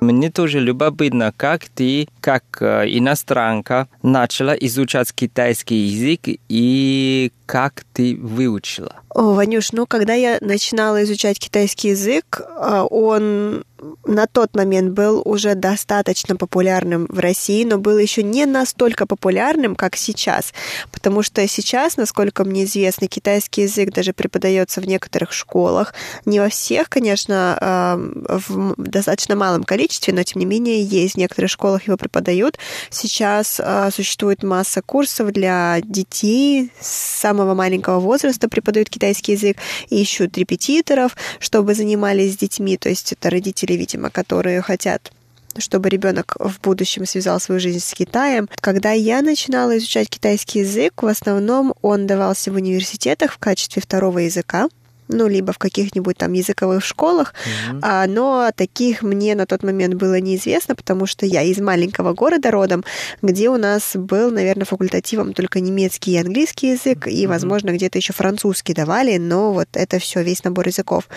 [0.04, 8.18] Мне тоже любопытно, как ты, как э, иностранка, начала изучать китайский язык и как ты
[8.20, 9.04] выучила?
[9.10, 13.64] О, Ванюш, ну, когда я начинала изучать китайский язык, а, он
[14.06, 19.76] на тот момент был уже достаточно популярным в России, но был еще не настолько популярным,
[19.76, 20.54] как сейчас.
[20.92, 25.94] Потому что сейчас, насколько мне известно, китайский язык даже преподается в некоторых школах.
[26.26, 31.16] Не во всех, конечно, а, в достаточно малом количестве, но тем не менее есть.
[31.16, 32.58] В некоторых школах его преподают.
[32.90, 39.58] Сейчас а, существует масса курсов для детей с самого маленького возраста преподают китайский язык
[39.90, 42.78] ищут репетиторов, чтобы занимались с детьми.
[42.78, 45.12] То есть это родители, видимо, которые хотят
[45.58, 48.50] чтобы ребенок в будущем связал свою жизнь с Китаем.
[48.60, 54.18] Когда я начинала изучать китайский язык, в основном он давался в университетах в качестве второго
[54.18, 54.68] языка
[55.08, 57.80] ну, либо в каких-нибудь там языковых школах, mm-hmm.
[57.82, 62.52] а, но таких мне на тот момент было неизвестно, потому что я из маленького города
[62.52, 62.84] родом,
[63.22, 68.14] где у нас был, наверное, факультативом только немецкий и английский язык, и, возможно, где-то еще
[68.14, 71.08] французский давали, но вот это все весь набор языков.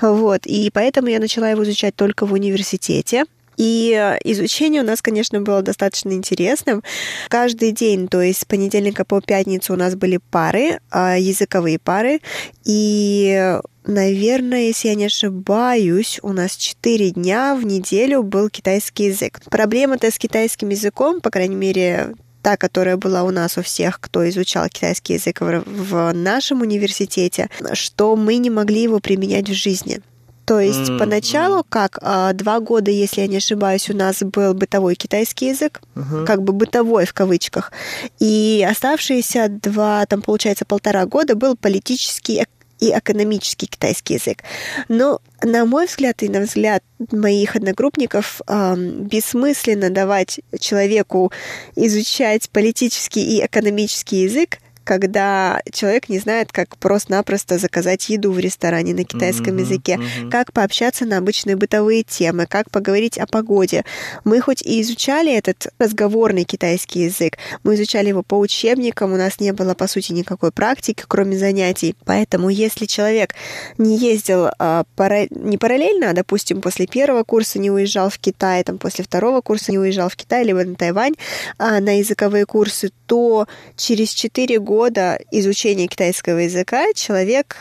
[0.00, 3.24] Вот, и поэтому я начала его изучать только в университете.
[3.56, 6.82] И э, изучение у нас, конечно, было достаточно интересным.
[7.28, 12.20] Каждый день, то есть с понедельника по пятницу у нас были пары, а, языковые пары.
[12.64, 19.42] И Наверное, если я не ошибаюсь, у нас 4 дня в неделю был китайский язык.
[19.50, 24.26] Проблема-то с китайским языком, по крайней мере, та, которая была у нас у всех, кто
[24.28, 30.00] изучал китайский язык в нашем университете, что мы не могли его применять в жизни.
[30.44, 30.98] То есть mm-hmm.
[30.98, 35.80] поначалу, как а, два года, если я не ошибаюсь, у нас был бытовой китайский язык,
[35.94, 36.26] uh-huh.
[36.26, 37.72] как бы бытовой в кавычках,
[38.18, 42.44] и оставшиеся два, там получается полтора года был политический
[42.80, 44.42] и экономический китайский язык.
[44.88, 51.32] Но, на мой взгляд и на взгляд моих одногруппников, э, бессмысленно давать человеку
[51.76, 58.94] изучать политический и экономический язык, когда человек не знает, как просто-напросто заказать еду в ресторане
[58.94, 60.30] на китайском mm-hmm, языке, mm-hmm.
[60.30, 63.84] как пообщаться на обычные бытовые темы, как поговорить о погоде.
[64.24, 69.40] Мы хоть и изучали этот разговорный китайский язык, мы изучали его по учебникам, у нас
[69.40, 71.96] не было, по сути, никакой практики, кроме занятий.
[72.04, 73.34] Поэтому, если человек
[73.78, 75.26] не ездил а, пара...
[75.30, 79.72] не параллельно, а, допустим, после первого курса не уезжал в Китай, там, после второго курса
[79.72, 81.14] не уезжал в Китай, либо на Тайвань
[81.58, 87.56] а, на языковые курсы, то через 4 года года изучения китайского языка человек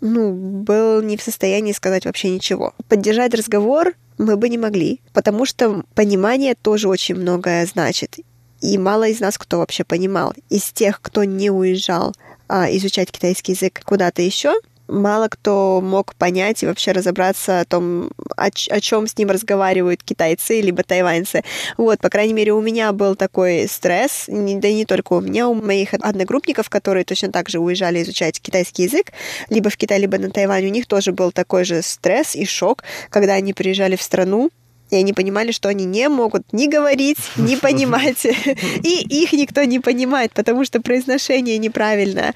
[0.00, 2.74] ну, был не в состоянии сказать вообще ничего.
[2.88, 8.16] Поддержать разговор мы бы не могли, потому что понимание тоже очень многое значит.
[8.60, 10.34] И мало из нас кто вообще понимал.
[10.50, 12.12] Из тех, кто не уезжал
[12.48, 14.52] а, изучать китайский язык куда-то еще,
[14.88, 20.02] мало кто мог понять и вообще разобраться о том, о, о чем с ним разговаривают
[20.02, 21.42] китайцы либо тайваньцы.
[21.76, 25.48] Вот, по крайней мере, у меня был такой стресс, не, да не только у меня,
[25.48, 29.12] у моих одногруппников, которые точно так же уезжали изучать китайский язык,
[29.50, 32.82] либо в Китай, либо на Тайвань, у них тоже был такой же стресс и шок,
[33.10, 34.50] когда они приезжали в страну,
[34.90, 38.24] и они понимали, что они не могут ни говорить, ни понимать.
[38.24, 42.34] И их никто не понимает, потому что произношение неправильное.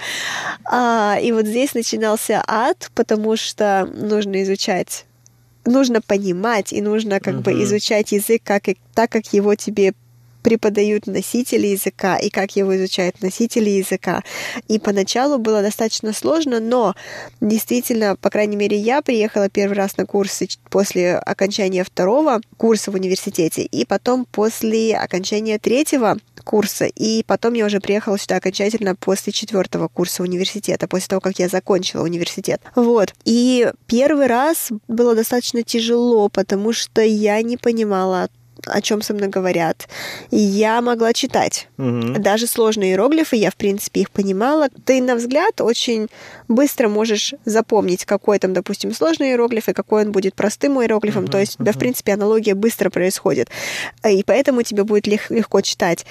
[0.65, 5.07] А, и вот здесь начинался ад, потому что нужно изучать
[5.65, 7.43] нужно понимать и нужно как uh-huh.
[7.43, 9.95] бы изучать язык как, так, как его тебе
[10.43, 14.23] преподают носители языка и как его изучают носители языка.
[14.69, 16.95] И поначалу было достаточно сложно, но
[17.41, 22.95] действительно, по крайней мере, я приехала первый раз на курсы после окончания второго курса в
[22.95, 29.33] университете, и потом после окончания третьего курса, и потом я уже приехала сюда окончательно после
[29.33, 32.61] четвертого курса университета, после того, как я закончила университет.
[32.75, 33.15] Вот.
[33.25, 38.29] И первый раз было достаточно тяжело, потому что я не понимала
[38.67, 39.89] о чем со мной говорят.
[40.31, 41.69] Я могла читать.
[41.77, 42.23] Мгм.
[42.23, 44.69] Даже сложные иероглифы, я, в принципе, их понимала.
[44.85, 46.09] Ты, на взгляд, очень
[46.49, 51.29] быстро можешь запомнить, какой там, допустим, сложный иероглиф и какой он будет простым иероглифом.
[51.29, 53.49] То есть у тебя, в принципе, аналогия быстро происходит.
[54.09, 56.07] И поэтому тебе будет лег- легко читать.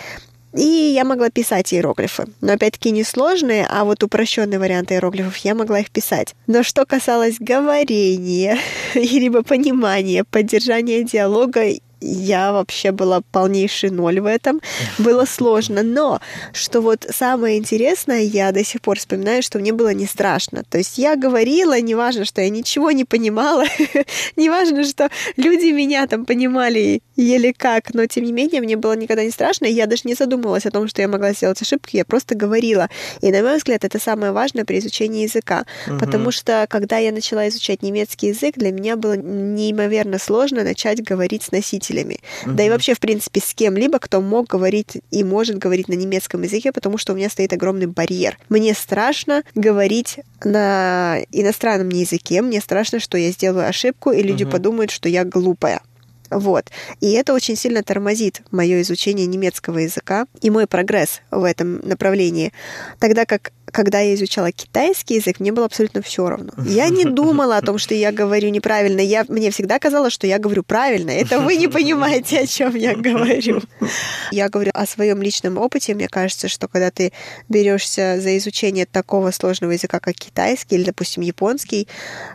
[0.54, 2.26] И я могла писать иероглифы.
[2.42, 6.36] Но опять-таки не сложные, а вот упрощенные варианты иероглифов я могла их писать.
[6.48, 8.58] Но что касалось говорения,
[8.94, 11.70] либо понимания, поддержания диалога,
[12.02, 14.62] я вообще была полнейший ноль в этом.
[14.98, 15.84] Было сложно.
[15.84, 16.20] Но
[16.52, 20.64] что вот самое интересное, я до сих пор вспоминаю, что мне было не страшно.
[20.70, 23.66] То есть я говорила, неважно, что я ничего не понимала,
[24.36, 29.24] неважно, что люди меня там понимали еле как, но тем не менее мне было никогда
[29.24, 32.06] не страшно, и я даже не задумывалась о том, что я могла сделать ошибки, я
[32.06, 32.90] просто говорила.
[33.22, 35.66] И, на мой взгляд, это самое важное при изучении языка,
[36.00, 41.44] потому что, когда я начала изучать немецкий язык, для меня было неимоверно сложно начать говорить
[41.44, 41.52] с
[41.92, 42.20] носителями.
[42.46, 46.42] Да и вообще, в принципе, с кем-либо, кто мог говорить и может говорить на немецком
[46.44, 48.38] языке, потому что у меня стоит огромный барьер.
[48.50, 54.92] Мне страшно говорить на иностранном языке, мне страшно, что я сделаю ошибку, и люди подумают,
[54.92, 55.82] что я глупая.
[56.30, 56.72] Вот.
[57.02, 62.54] И это очень сильно тормозит мое изучение немецкого языка и мой прогресс в этом направлении.
[63.00, 66.52] Тогда как когда я изучала китайский язык, мне было абсолютно все равно.
[66.66, 69.02] Я не думала о том, что я говорю неправильно.
[69.02, 71.12] Я, мне всегда казалось, что я говорю правильно.
[71.12, 73.62] Это вы не понимаете, о чем я говорю.
[74.32, 75.94] Я говорю о своем личном опыте.
[75.94, 77.12] Мне кажется, что когда ты
[77.50, 81.88] берешься за изучение такого сложного языка, как китайский или, допустим, японский,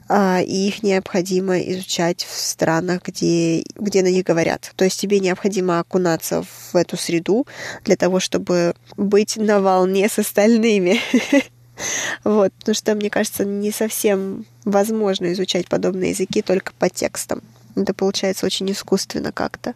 [0.08, 4.72] а, их необходимо изучать в странах, где, где на них говорят.
[4.76, 7.46] То есть тебе необходимо окунаться в эту среду
[7.84, 11.00] для того, чтобы быть на волне с остальными.
[12.24, 17.42] Вот, потому что, мне кажется, не совсем возможно изучать подобные языки только по текстам.
[17.74, 19.74] Это получается очень искусственно как-то.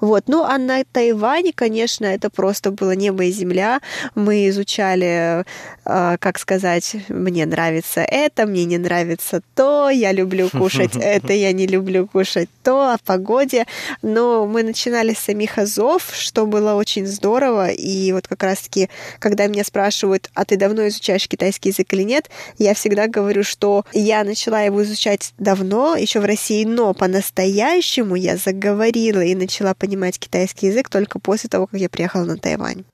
[0.00, 0.24] Вот.
[0.26, 3.80] Ну, а на Тайване, конечно, это просто было небо и земля.
[4.14, 5.44] Мы изучали,
[5.84, 11.52] э, как сказать, мне нравится это, мне не нравится то, я люблю кушать это, я
[11.52, 13.66] не люблю кушать то, о погоде.
[14.02, 17.70] Но мы начинали с самих азов, что было очень здорово.
[17.70, 18.88] И вот как раз-таки,
[19.18, 23.84] когда меня спрашивают, а ты давно изучаешь китайский язык или нет, я всегда говорю, что
[23.92, 30.18] я начала его изучать давно, еще в России, но по-настоящему я заговорила и начала понимать
[30.18, 32.84] китайский язык только после того, как я приехала на Тайвань.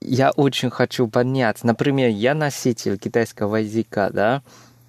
[0.00, 1.64] Я очень хочу поднять.
[1.64, 4.42] Например, я носитель китайского языка, да.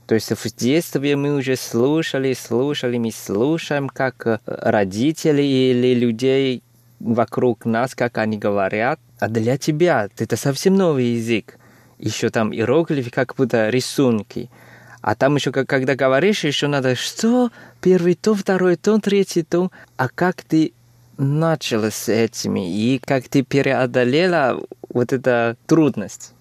[0.07, 6.61] То есть в детстве мы уже слушали, слушали, мы слушаем, как э, родители или людей
[6.99, 8.99] вокруг нас, как они говорят.
[9.19, 11.57] А для тебя это совсем новый язык.
[11.99, 14.49] Еще там иероглифы, как будто рисунки.
[15.01, 17.51] А там еще, когда говоришь, еще надо, что
[17.81, 19.69] первый тон, второй тон, третий тон.
[19.97, 20.73] А как ты
[21.17, 26.33] начала с этими и как ты преодолела вот эту трудность?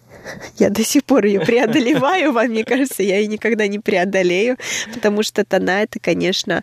[0.56, 4.56] Я до сих пор ее преодолеваю, вам, мне кажется, я ее никогда не преодолею,
[4.94, 6.62] потому что тона— это, конечно,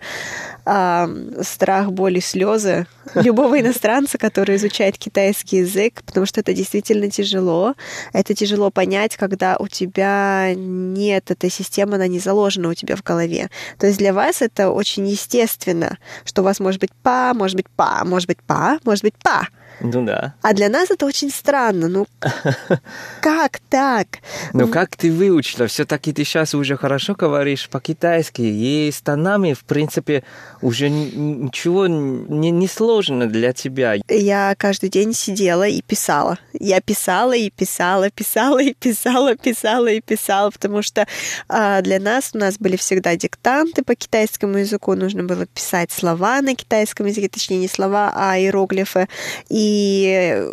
[0.63, 2.85] страх, боль и слезы
[3.15, 7.73] любого иностранца, который изучает китайский язык, потому что это действительно тяжело.
[8.13, 13.03] Это тяжело понять, когда у тебя нет этой системы, она не заложена у тебя в
[13.03, 13.49] голове.
[13.79, 17.67] То есть для вас это очень естественно, что у вас может быть па, может быть
[17.75, 19.47] па, может быть па, может быть па.
[19.81, 20.33] Ну да.
[20.41, 21.87] А для нас это очень странно.
[21.87, 22.07] Ну,
[23.21, 24.07] как так?
[24.53, 25.67] Ну как ты выучила?
[25.67, 28.41] Все-таки ты сейчас уже хорошо говоришь по-китайски.
[28.41, 30.23] И с тонами, в принципе,
[30.61, 33.95] уже ничего не, не сложно для тебя.
[34.09, 36.37] Я каждый день сидела и писала.
[36.53, 41.07] Я писала и писала, писала и писала, писала и писала, потому что
[41.47, 46.41] а, для нас у нас были всегда диктанты по китайскому языку, нужно было писать слова
[46.41, 49.07] на китайском языке, точнее не слова, а иероглифы.
[49.49, 49.68] И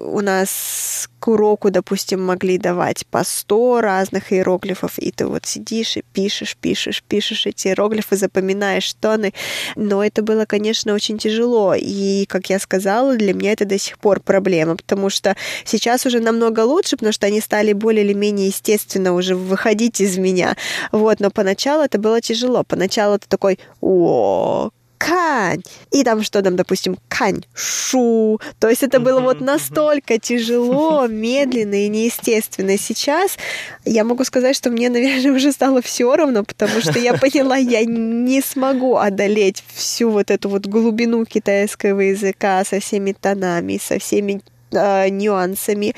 [0.07, 5.97] у нас к уроку, допустим, могли давать по 100 разных иероглифов, и ты вот сидишь
[5.97, 9.33] и пишешь, пишешь, пишешь эти иероглифы, запоминаешь тоны.
[9.75, 11.75] Но это было, конечно, очень тяжело.
[11.77, 16.21] И, как я сказала, для меня это до сих пор проблема, потому что сейчас уже
[16.21, 20.57] намного лучше, потому что они стали более или менее естественно уже выходить из меня.
[20.93, 22.63] Вот, но поначалу это было тяжело.
[22.63, 25.63] Поначалу ты такой, о, кань.
[25.91, 28.41] И там что там, допустим, кань, шу.
[28.59, 32.77] То есть это было вот настолько тяжело, медленно и неестественно.
[32.79, 33.37] Сейчас
[33.85, 37.85] я могу сказать, что мне, наверное, уже стало все равно, потому что я поняла, я
[37.85, 44.43] не смогу одолеть всю вот эту вот глубину китайского языка со всеми тонами, со всеми
[44.73, 45.95] э, нюансами.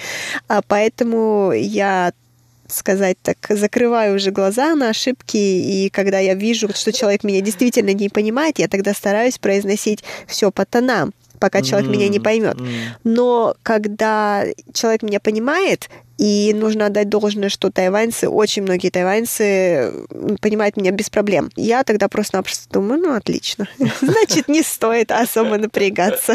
[0.49, 2.13] А поэтому я
[2.69, 7.93] сказать так, закрываю уже глаза на ошибки, и когда я вижу, что человек меня действительно
[7.93, 11.93] не понимает, я тогда стараюсь произносить все по тонам пока человек mm-hmm.
[11.93, 12.57] меня не поймет.
[13.05, 19.93] Но когда человек меня понимает, и нужно отдать должное, что тайваньцы, очень многие тайваньцы
[20.41, 21.51] понимают меня без проблем.
[21.55, 23.69] Я тогда просто-напросто думаю, ну, отлично.
[24.03, 26.35] Значит, не стоит особо напрягаться.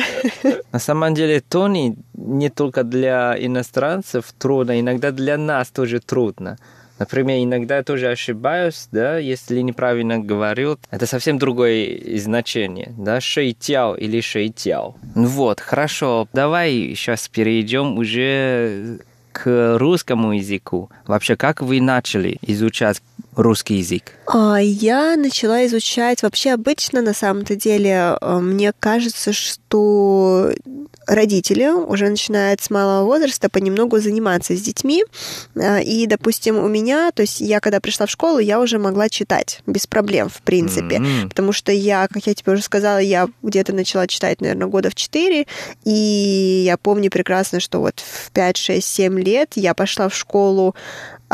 [0.72, 6.58] На самом деле, Тони не только для иностранцев трудно, иногда для нас тоже трудно.
[7.00, 10.78] Например, иногда я тоже ошибаюсь, да, если неправильно говорю.
[10.92, 14.96] Это совсем другое значение, да, шейтяо или шейтяо.
[15.16, 19.00] Ну вот, хорошо, давай сейчас перейдем уже
[19.34, 20.90] к русскому языку.
[21.08, 23.02] Вообще, как вы начали изучать
[23.36, 24.14] русский язык?
[24.28, 30.52] А, я начала изучать вообще обычно, на самом-то деле, э, мне кажется, что
[31.08, 35.04] родители уже начинают с малого возраста понемногу заниматься с детьми.
[35.56, 39.10] Э, и, допустим, у меня, то есть я когда пришла в школу, я уже могла
[39.10, 40.98] читать без проблем, в принципе.
[40.98, 41.30] Mm-hmm.
[41.30, 44.96] Потому что я, как я тебе уже сказала, я где-то начала читать, наверное, года в
[44.96, 45.46] 4.
[45.86, 50.76] И я помню прекрасно, что вот в 5, 6, 7 лет я пошла в школу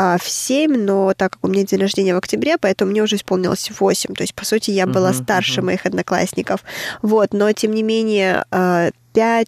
[0.02, 3.16] а, в 7, но так как у меня день рождения в октябре, поэтому мне уже
[3.16, 4.14] исполнилось 8.
[4.14, 5.64] То есть, по сути, я была uh-huh, старше uh-huh.
[5.64, 6.64] моих одноклассников.
[7.02, 9.44] Вот, но, тем не менее, 5-6 а,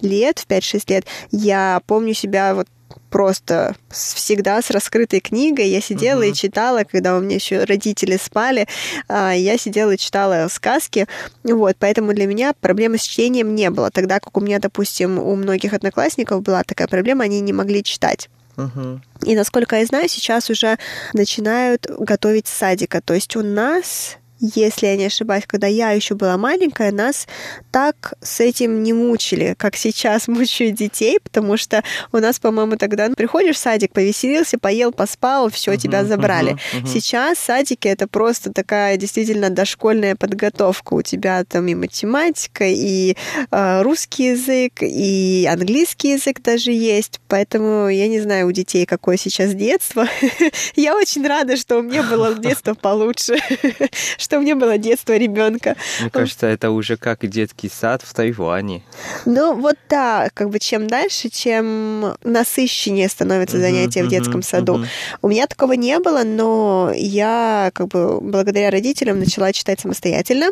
[0.00, 2.66] лет, в 5-6 лет я помню себя вот
[3.08, 5.68] просто всегда с раскрытой книгой.
[5.68, 6.30] Я сидела uh-huh.
[6.30, 8.66] и читала, когда у меня еще родители спали,
[9.06, 11.06] а, я сидела и читала сказки.
[11.44, 13.92] Вот, поэтому для меня проблемы с чтением не было.
[13.92, 18.28] Тогда как у меня, допустим, у многих одноклассников была такая проблема, они не могли читать.
[19.24, 20.78] И насколько я знаю, сейчас уже
[21.12, 23.00] начинают готовить садика.
[23.00, 27.28] То есть у нас если я не ошибаюсь, когда я еще была маленькая, нас
[27.70, 33.08] так с этим не мучили, как сейчас мучают детей, потому что у нас, по-моему, тогда
[33.08, 36.52] ну, приходишь в садик, повеселился, поел, поспал, все, uh-huh, тебя забрали.
[36.54, 36.88] Uh-huh, uh-huh.
[36.88, 40.94] Сейчас садики это просто такая действительно дошкольная подготовка.
[40.94, 43.16] У тебя там и математика, и
[43.50, 47.20] э, русский язык, и английский язык даже есть.
[47.28, 50.08] Поэтому я не знаю у детей, какое сейчас детство.
[50.74, 53.36] я очень рада, что у меня было детство получше,
[54.18, 55.76] что у меня было детство ребенка.
[56.00, 58.82] Мне кажется, это уже как детский сад в Тайване.
[59.26, 64.84] Ну, вот да, как бы чем дальше, чем насыщеннее становится занятие в детском саду.
[65.20, 70.50] У меня такого не было, но я как бы благодаря родителям начала читать самостоятельно.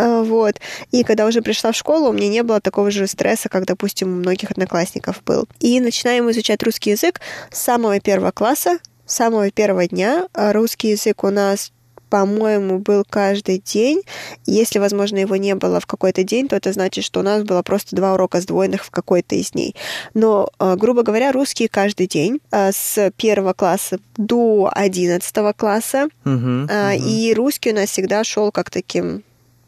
[0.00, 0.56] А, вот.
[0.90, 4.08] И когда уже пришла в школу, у меня не было такого же стресса, как, допустим,
[4.08, 5.46] у многих одноклассников был.
[5.60, 10.26] И начинаем изучать русский язык с самого первого класса, с самого первого дня.
[10.32, 11.72] А русский язык у нас
[12.10, 14.02] по-моему, был каждый день.
[14.44, 17.62] Если, возможно, его не было в какой-то день, то это значит, что у нас было
[17.62, 19.74] просто два урока сдвоенных в какой-то из дней.
[20.12, 26.08] Но, а, грубо говоря, русский каждый день а, с первого класса до одиннадцатого класса.
[26.24, 26.96] Uh-huh, uh-huh.
[26.98, 29.22] И русский у нас всегда шел как таким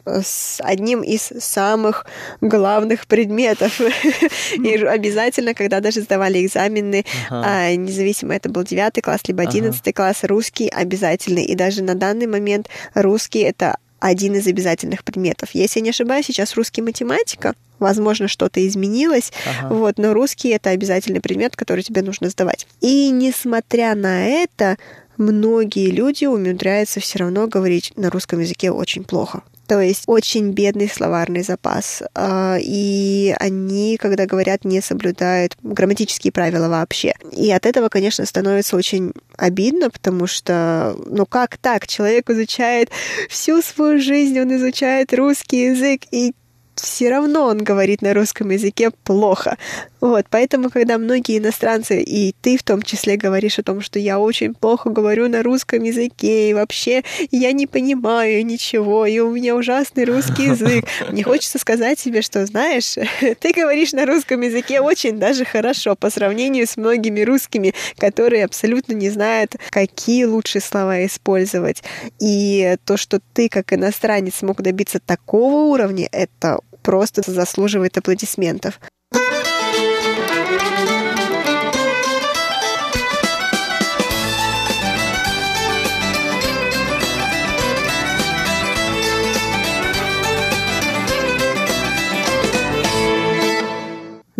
[0.04, 2.06] с одним из самых
[2.40, 3.80] главных предметов.
[4.52, 7.74] И обязательно, когда даже сдавали экзамены, ага.
[7.76, 10.04] независимо это был девятый класс, либо одиннадцатый ага.
[10.04, 11.44] класс, русский обязательный.
[11.44, 15.50] И даже на данный момент русский это один из обязательных предметов.
[15.52, 19.74] Если я не ошибаюсь, сейчас русский математика, возможно, что-то изменилось, ага.
[19.74, 22.66] вот, но русский это обязательный предмет, который тебе нужно сдавать.
[22.80, 24.76] И несмотря на это,
[25.18, 29.42] многие люди умудряются все равно говорить на русском языке очень плохо.
[29.72, 32.02] То есть очень бедный словарный запас.
[32.14, 37.14] А, и они, когда говорят, не соблюдают грамматические правила вообще.
[37.34, 41.86] И от этого, конечно, становится очень обидно, потому что, ну как так?
[41.86, 42.90] Человек изучает
[43.30, 46.34] всю свою жизнь, он изучает русский язык, и
[46.82, 49.56] все равно он говорит на русском языке плохо.
[50.00, 54.18] Вот, поэтому, когда многие иностранцы, и ты в том числе говоришь о том, что я
[54.18, 59.54] очень плохо говорю на русском языке, и вообще я не понимаю ничего, и у меня
[59.54, 62.96] ужасный русский язык, мне хочется сказать себе, что, знаешь,
[63.40, 68.94] ты говоришь на русском языке очень даже хорошо по сравнению с многими русскими, которые абсолютно
[68.94, 71.84] не знают, какие лучшие слова использовать.
[72.18, 78.80] И то, что ты как иностранец смог добиться такого уровня, это просто заслуживает аплодисментов.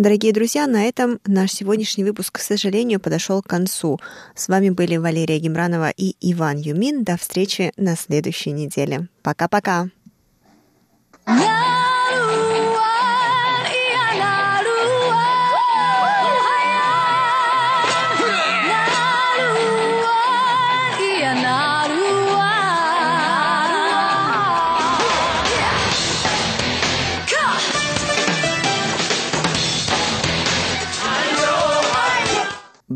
[0.03, 4.01] Дорогие друзья, на этом наш сегодняшний выпуск, к сожалению, подошел к концу.
[4.35, 7.05] С вами были Валерия Гемранова и Иван Юмин.
[7.05, 9.07] До встречи на следующей неделе.
[9.21, 9.87] Пока-пока.
[11.25, 11.72] Yeah!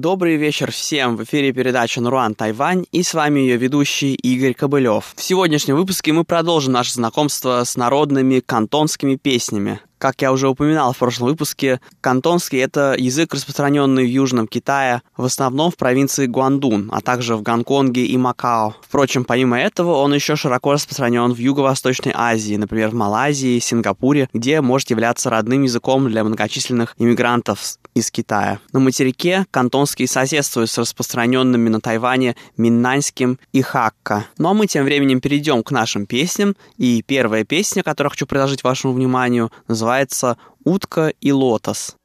[0.07, 1.17] Добрый вечер всем!
[1.17, 5.11] В эфире передача «Наруан Тайвань» и с вами ее ведущий Игорь Кобылев.
[5.17, 9.81] В сегодняшнем выпуске мы продолжим наше знакомство с народными кантонскими песнями.
[9.97, 15.25] Как я уже упоминал в прошлом выпуске, кантонский— это язык, распространенный в Южном Китае, в
[15.25, 18.75] основном в провинции Гуандун, а также в Гонконге и Макао.
[18.81, 24.61] Впрочем, помимо этого, он еще широко распространен в Юго-Восточной Азии, например, в Малайзии, Сингапуре, где
[24.61, 28.59] может являться родным языком для многочисленных иммигрантов из Китая.
[28.73, 34.25] На материке кантонский соседствует с распространенными на Тайване миннаньским и хакка.
[34.37, 38.63] Ну а мы тем временем перейдем к нашим песням, и первая песня, которую хочу предложить
[38.63, 41.96] вашему вниманию, называется называется «Утка и лотос».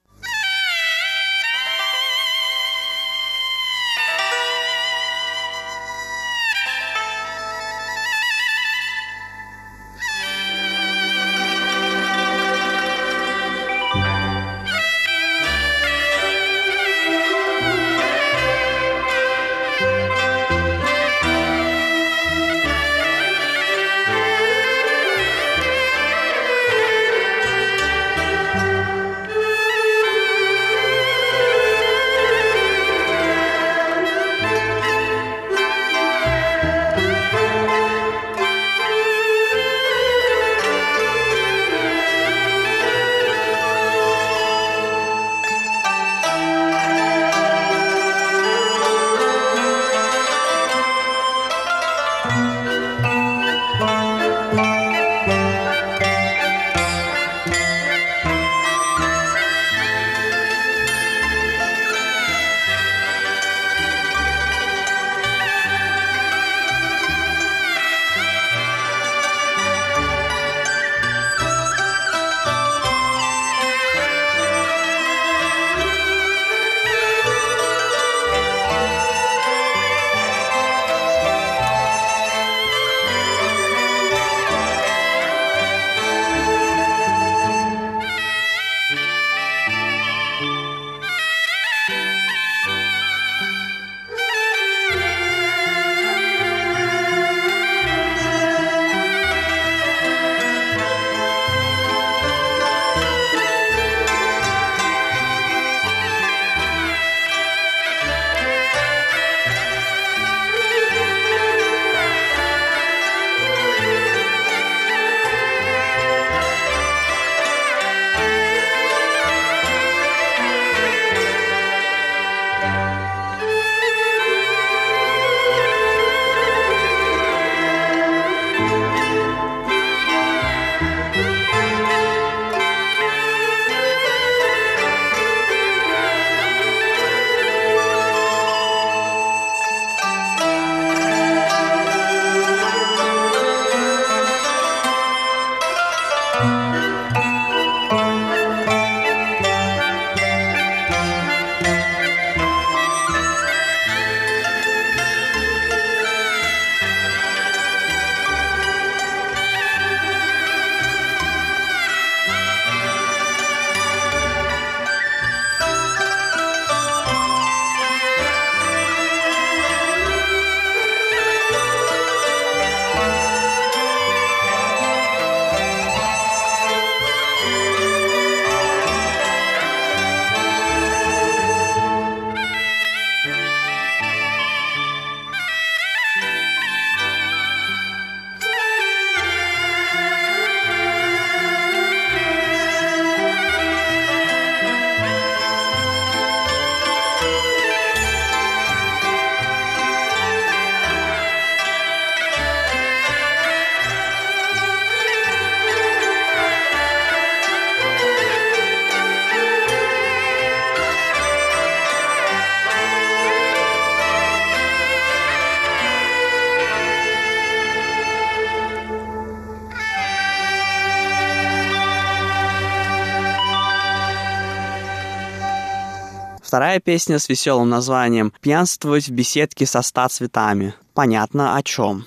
[226.52, 230.74] Вторая песня с веселым названием «Пьянствовать в беседке со ста цветами».
[230.92, 232.04] Понятно о чем.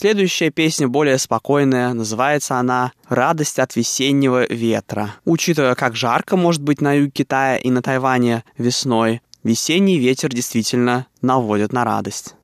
[0.00, 5.16] Следующая песня более спокойная, называется она «Радость от весеннего ветра».
[5.26, 11.06] Учитывая, как жарко может быть на юге Китая и на Тайване весной, весенний ветер действительно
[11.20, 12.34] наводит на радость.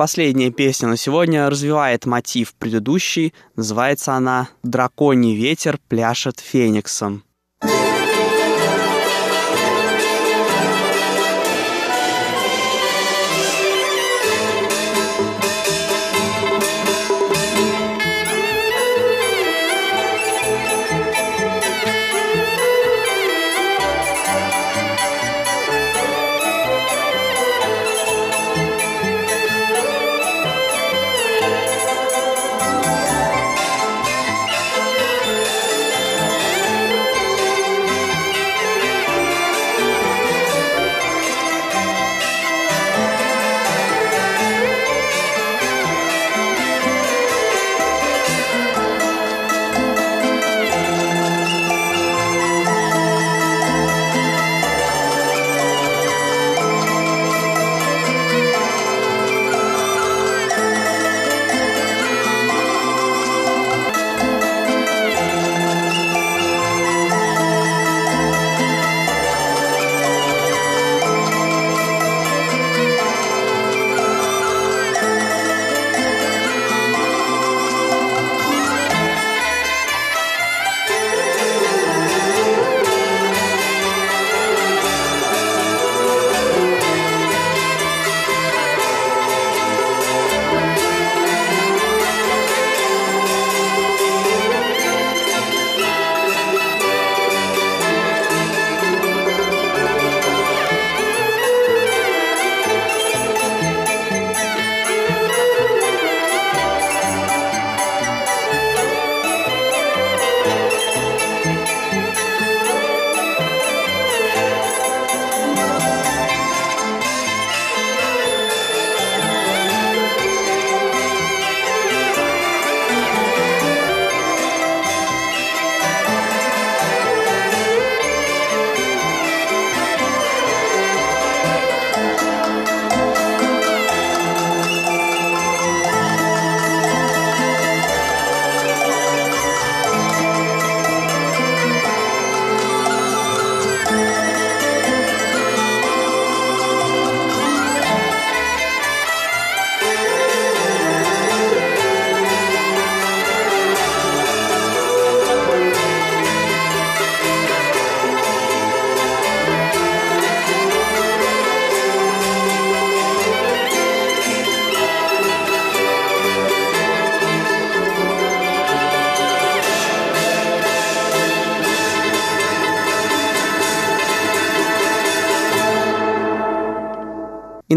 [0.00, 3.34] Последняя песня на сегодня развивает мотив предыдущей.
[3.54, 7.22] Называется она «Драконий ветер пляшет фениксом».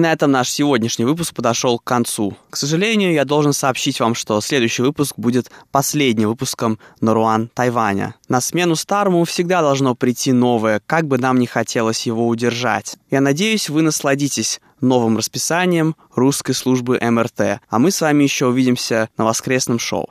[0.04, 2.36] На этом наш сегодняшний выпуск подошел к концу.
[2.49, 8.16] К сожалению, я должен сообщить вам, что следующий выпуск будет последним выпуском Наруан Тайваня.
[8.28, 12.97] На смену старому всегда должно прийти новое, как бы нам не хотелось его удержать.
[13.10, 17.62] Я надеюсь, вы насладитесь новым расписанием русской службы МРТ.
[17.70, 20.10] А мы с вами еще увидимся на воскресном шоу.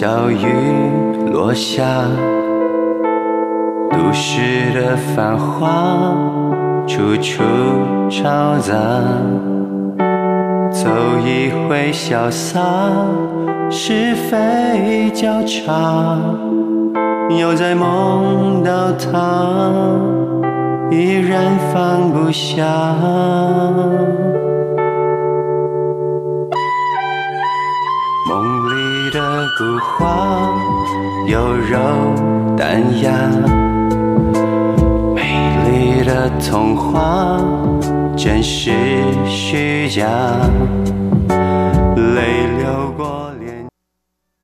[0.00, 0.46] 小雨
[1.32, 1.82] 落下，
[3.90, 6.14] 都市的繁华
[6.86, 7.42] 处处
[8.08, 8.76] 嘈杂，
[10.70, 10.88] 走
[11.26, 12.60] 一回潇洒，
[13.68, 16.16] 是非交叉，
[17.36, 19.72] 又在梦到他，
[20.92, 22.64] 依然放不下。
[29.10, 30.52] 的古话，
[31.26, 31.78] 有柔
[32.56, 33.12] 淡雅，
[35.14, 35.22] 美
[35.70, 37.38] 丽的童话，
[38.16, 38.70] 真实
[39.24, 40.06] 虚假。